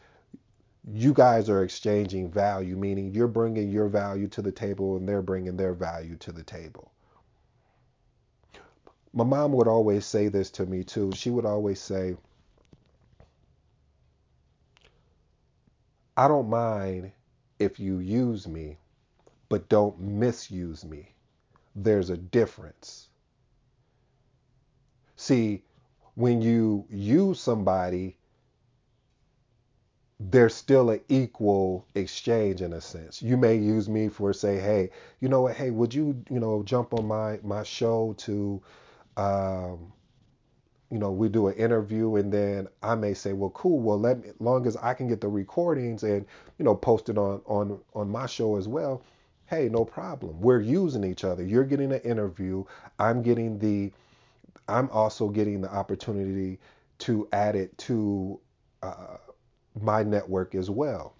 you 0.88 1.12
guys 1.12 1.48
are 1.50 1.62
exchanging 1.62 2.30
value, 2.30 2.76
meaning 2.76 3.12
you're 3.12 3.28
bringing 3.28 3.70
your 3.70 3.88
value 3.88 4.28
to 4.28 4.42
the 4.42 4.52
table 4.52 4.96
and 4.96 5.08
they're 5.08 5.22
bringing 5.22 5.56
their 5.56 5.74
value 5.74 6.16
to 6.16 6.32
the 6.32 6.42
table. 6.42 6.92
My 9.12 9.24
mom 9.24 9.52
would 9.52 9.68
always 9.68 10.06
say 10.06 10.28
this 10.28 10.50
to 10.52 10.66
me 10.66 10.84
too. 10.84 11.12
She 11.14 11.30
would 11.30 11.44
always 11.44 11.80
say, 11.80 12.16
I 16.16 16.28
don't 16.28 16.48
mind 16.48 17.12
if 17.58 17.80
you 17.80 17.98
use 17.98 18.46
me, 18.46 18.78
but 19.48 19.68
don't 19.68 19.98
misuse 20.00 20.84
me. 20.84 21.14
There's 21.74 22.10
a 22.10 22.16
difference. 22.16 23.08
See, 25.16 25.64
when 26.14 26.40
you 26.40 26.86
use 26.88 27.40
somebody, 27.40 28.16
there's 30.20 30.54
still 30.54 30.90
an 30.90 31.00
equal 31.08 31.86
exchange 31.94 32.62
in 32.62 32.74
a 32.74 32.80
sense. 32.80 33.22
You 33.22 33.38
may 33.38 33.56
use 33.56 33.88
me 33.88 34.08
for 34.08 34.32
say, 34.34 34.58
hey, 34.60 34.90
you 35.20 35.28
know 35.28 35.42
what, 35.42 35.56
hey, 35.56 35.70
would 35.70 35.94
you, 35.94 36.22
you 36.30 36.40
know, 36.40 36.62
jump 36.64 36.94
on 36.94 37.06
my 37.06 37.40
my 37.42 37.64
show 37.64 38.14
to 38.18 38.62
um, 39.16 39.92
you 40.90 40.98
know, 40.98 41.12
we 41.12 41.28
do 41.28 41.48
an 41.48 41.54
interview 41.54 42.16
and 42.16 42.32
then 42.32 42.68
I 42.82 42.94
may 42.96 43.14
say, 43.14 43.32
well, 43.32 43.50
cool. 43.50 43.80
Well, 43.80 44.00
let 44.00 44.22
me, 44.24 44.30
long 44.40 44.66
as 44.66 44.76
I 44.76 44.94
can 44.94 45.08
get 45.08 45.20
the 45.20 45.28
recordings 45.28 46.02
and, 46.02 46.26
you 46.58 46.64
know, 46.64 46.74
post 46.74 47.08
it 47.08 47.18
on, 47.18 47.40
on, 47.46 47.80
on 47.94 48.10
my 48.10 48.26
show 48.26 48.56
as 48.56 48.68
well. 48.68 49.02
Hey, 49.46 49.68
no 49.68 49.84
problem. 49.84 50.40
We're 50.40 50.60
using 50.60 51.04
each 51.04 51.24
other. 51.24 51.44
You're 51.44 51.64
getting 51.64 51.92
an 51.92 52.00
interview. 52.00 52.64
I'm 52.98 53.22
getting 53.22 53.58
the, 53.58 53.92
I'm 54.68 54.90
also 54.90 55.28
getting 55.28 55.60
the 55.60 55.72
opportunity 55.72 56.58
to 57.00 57.28
add 57.32 57.56
it 57.56 57.76
to 57.78 58.40
uh, 58.82 59.16
my 59.78 60.02
network 60.02 60.54
as 60.54 60.70
well. 60.70 61.14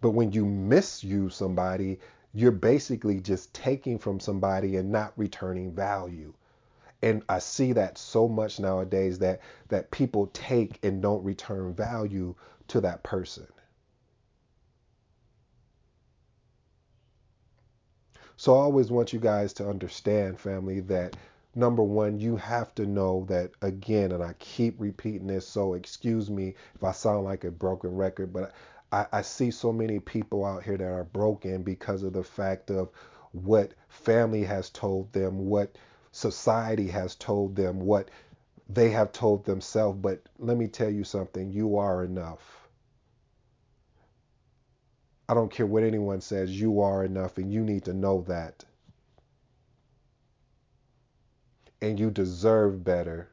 But 0.00 0.10
when 0.10 0.32
you 0.32 0.46
misuse 0.46 1.34
somebody, 1.34 1.98
you're 2.32 2.52
basically 2.52 3.20
just 3.20 3.52
taking 3.52 3.98
from 3.98 4.20
somebody 4.20 4.76
and 4.76 4.90
not 4.90 5.12
returning 5.16 5.72
value. 5.72 6.32
And 7.02 7.22
I 7.28 7.38
see 7.38 7.72
that 7.72 7.98
so 7.98 8.28
much 8.28 8.60
nowadays 8.60 9.18
that 9.20 9.40
that 9.68 9.90
people 9.90 10.28
take 10.28 10.78
and 10.84 11.02
don't 11.02 11.24
return 11.24 11.74
value 11.74 12.34
to 12.68 12.80
that 12.82 13.02
person. 13.02 13.46
So 18.36 18.54
I 18.54 18.60
always 18.60 18.90
want 18.90 19.12
you 19.12 19.20
guys 19.20 19.52
to 19.54 19.68
understand, 19.68 20.40
family, 20.40 20.80
that 20.80 21.14
number 21.54 21.82
one, 21.82 22.18
you 22.18 22.36
have 22.36 22.74
to 22.76 22.86
know 22.86 23.24
that 23.28 23.50
again, 23.62 24.12
and 24.12 24.22
I 24.22 24.34
keep 24.38 24.76
repeating 24.78 25.26
this, 25.26 25.46
so 25.46 25.74
excuse 25.74 26.30
me 26.30 26.54
if 26.74 26.84
I 26.84 26.92
sound 26.92 27.24
like 27.24 27.44
a 27.44 27.50
broken 27.50 27.94
record, 27.94 28.32
but 28.32 28.52
I, 28.92 29.06
I 29.12 29.22
see 29.22 29.50
so 29.50 29.72
many 29.72 29.98
people 30.00 30.44
out 30.44 30.62
here 30.62 30.76
that 30.76 30.84
are 30.84 31.04
broken 31.04 31.62
because 31.62 32.02
of 32.02 32.12
the 32.12 32.24
fact 32.24 32.70
of 32.70 32.90
what 33.32 33.72
family 33.88 34.44
has 34.44 34.70
told 34.70 35.12
them, 35.12 35.46
what 35.46 35.76
society 36.12 36.88
has 36.88 37.14
told 37.14 37.54
them, 37.54 37.80
what 37.80 38.10
they 38.68 38.90
have 38.90 39.12
told 39.12 39.44
themselves. 39.44 39.98
But 40.00 40.22
let 40.38 40.56
me 40.56 40.66
tell 40.66 40.90
you 40.90 41.04
something 41.04 41.52
you 41.52 41.76
are 41.76 42.04
enough. 42.04 42.68
I 45.28 45.34
don't 45.34 45.52
care 45.52 45.66
what 45.66 45.84
anyone 45.84 46.20
says, 46.20 46.60
you 46.60 46.80
are 46.80 47.04
enough, 47.04 47.38
and 47.38 47.52
you 47.52 47.62
need 47.62 47.84
to 47.84 47.92
know 47.92 48.24
that. 48.26 48.64
And 51.82 51.98
you 51.98 52.10
deserve 52.10 52.84
better, 52.84 53.30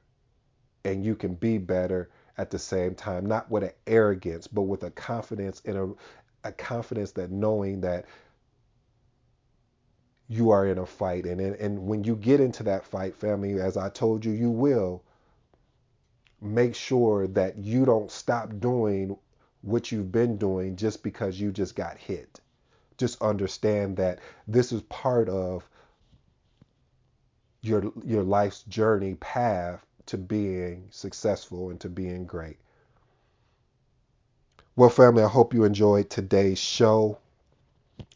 and 0.85 1.05
you 1.05 1.15
can 1.15 1.35
be 1.35 1.57
better 1.57 2.09
at 2.37 2.51
the 2.51 2.59
same 2.59 2.95
time, 2.95 3.25
not 3.25 3.49
with 3.49 3.63
an 3.63 3.71
arrogance, 3.87 4.47
but 4.47 4.63
with 4.63 4.83
a 4.83 4.91
confidence 4.91 5.61
in 5.61 5.75
a, 5.75 6.47
a 6.47 6.51
confidence 6.51 7.11
that 7.13 7.31
knowing 7.31 7.81
that 7.81 8.05
you 10.27 10.51
are 10.51 10.67
in 10.67 10.77
a 10.77 10.85
fight. 10.85 11.25
And, 11.25 11.39
and 11.41 11.87
when 11.87 12.03
you 12.03 12.15
get 12.15 12.39
into 12.39 12.63
that 12.63 12.85
fight, 12.85 13.15
family, 13.15 13.59
as 13.59 13.77
I 13.77 13.89
told 13.89 14.23
you, 14.23 14.31
you 14.31 14.49
will 14.49 15.03
make 16.41 16.75
sure 16.75 17.27
that 17.27 17.57
you 17.57 17.85
don't 17.85 18.11
stop 18.11 18.59
doing 18.59 19.17
what 19.61 19.91
you've 19.91 20.11
been 20.11 20.37
doing 20.37 20.75
just 20.75 21.01
because 21.01 21.39
you 21.39 21.51
just 21.51 21.75
got 21.75 21.97
hit. 21.97 22.39
Just 22.97 23.21
understand 23.21 23.97
that 23.97 24.19
this 24.47 24.71
is 24.71 24.81
part 24.83 25.29
of 25.29 25.67
your 27.61 27.91
your 28.03 28.23
life's 28.23 28.63
journey 28.63 29.15
path 29.15 29.85
to 30.07 30.17
being 30.17 30.87
successful 30.89 31.69
and 31.69 31.79
to 31.81 31.89
being 31.89 32.25
great. 32.25 32.57
Well, 34.75 34.89
family, 34.89 35.23
I 35.23 35.27
hope 35.27 35.53
you 35.53 35.63
enjoyed 35.63 36.09
today's 36.09 36.59
show. 36.59 37.17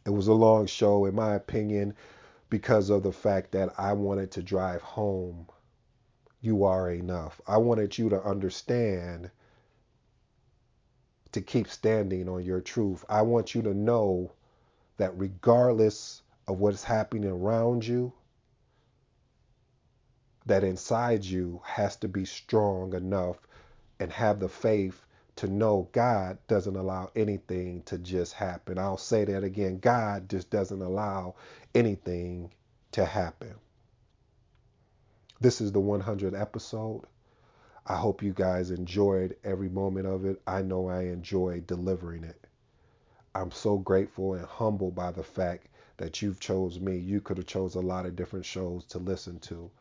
It 0.06 0.12
was 0.12 0.28
a 0.28 0.34
long 0.34 0.68
show, 0.68 1.06
in 1.06 1.16
my 1.16 1.34
opinion, 1.36 1.96
because 2.50 2.89
of 2.89 3.04
the 3.04 3.12
fact 3.12 3.52
that 3.52 3.74
I 3.80 3.94
wanted 3.94 4.32
to 4.32 4.44
drive 4.44 4.82
home. 4.82 5.48
You 6.39 6.64
are 6.66 6.92
enough. 6.92 7.42
I 7.48 7.58
wanted 7.58 7.98
you 7.98 8.10
to 8.10 8.24
understand 8.24 9.32
to 11.32 11.42
keep 11.42 11.68
standing 11.68 12.28
on 12.28 12.44
your 12.44 12.62
truth. 12.62 13.06
I 13.10 13.22
want 13.22 13.56
you 13.56 13.62
to 13.64 13.74
know 13.74 14.32
that 14.98 15.18
regardless 15.18 16.22
of 16.48 16.60
what's 16.60 16.84
happening 16.84 17.30
around 17.30 17.88
you, 17.88 18.14
that 20.46 20.64
inside 20.64 21.24
you 21.24 21.62
has 21.66 21.96
to 21.98 22.08
be 22.08 22.26
strong 22.26 22.94
enough 22.94 23.38
and 24.00 24.12
have 24.12 24.39
the 24.39 24.50
faith 24.50 25.06
to 25.36 25.48
know 25.48 25.88
God 25.92 26.38
doesn't 26.48 26.76
allow 26.76 27.10
anything 27.16 27.84
to 27.84 27.98
just 27.98 28.34
happen. 28.34 28.78
I'll 28.78 28.98
say 28.98 29.26
that 29.26 29.44
again. 29.44 29.80
God 29.80 30.30
just 30.30 30.50
doesn't 30.50 30.82
allow 30.82 31.36
anything 31.74 32.52
to 32.92 33.06
happen. 33.06 33.56
This 35.39 35.62
is 35.62 35.72
the 35.72 35.82
100th 35.82 36.39
episode. 36.39 37.06
I 37.88 37.96
hope 37.96 38.22
you 38.22 38.34
guys 38.34 38.70
enjoyed 38.70 39.36
every 39.44 39.70
moment 39.70 40.06
of 40.06 40.26
it. 40.26 40.42
I 40.46 40.62
know 40.62 40.88
I 40.88 41.04
enjoyed 41.06 41.66
delivering 41.66 42.24
it. 42.24 42.46
I'm 43.34 43.52
so 43.52 43.78
grateful 43.78 44.34
and 44.36 44.46
humbled 44.46 44.94
by 44.94 45.12
the 45.12 45.24
fact 45.24 45.68
that 45.98 46.22
you've 46.22 46.39
chose 46.39 46.80
me. 46.80 46.98
You 46.98 47.22
could 47.22 47.38
have 47.38 47.48
chose 47.48 47.76
a 47.76 47.80
lot 47.80 48.06
of 48.06 48.16
different 48.16 48.46
shows 48.46 48.86
to 48.86 49.00
listen 49.00 49.39
to, 49.39 49.72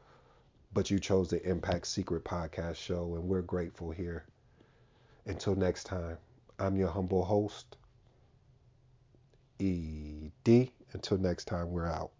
but 0.72 0.90
you 0.90 0.98
chose 0.98 1.28
the 1.28 1.42
Impact 1.48 1.86
Secret 1.86 2.24
podcast 2.24 2.76
show 2.76 3.14
and 3.14 3.24
we're 3.24 3.42
grateful 3.42 3.90
here. 3.90 4.24
Until 5.26 5.54
next 5.54 5.84
time, 5.84 6.18
I'm 6.58 6.76
your 6.76 6.88
humble 6.88 7.24
host, 7.24 7.76
ED. 9.58 10.70
Until 10.92 11.18
next 11.18 11.46
time, 11.46 11.70
we're 11.70 11.86
out. 11.86 12.10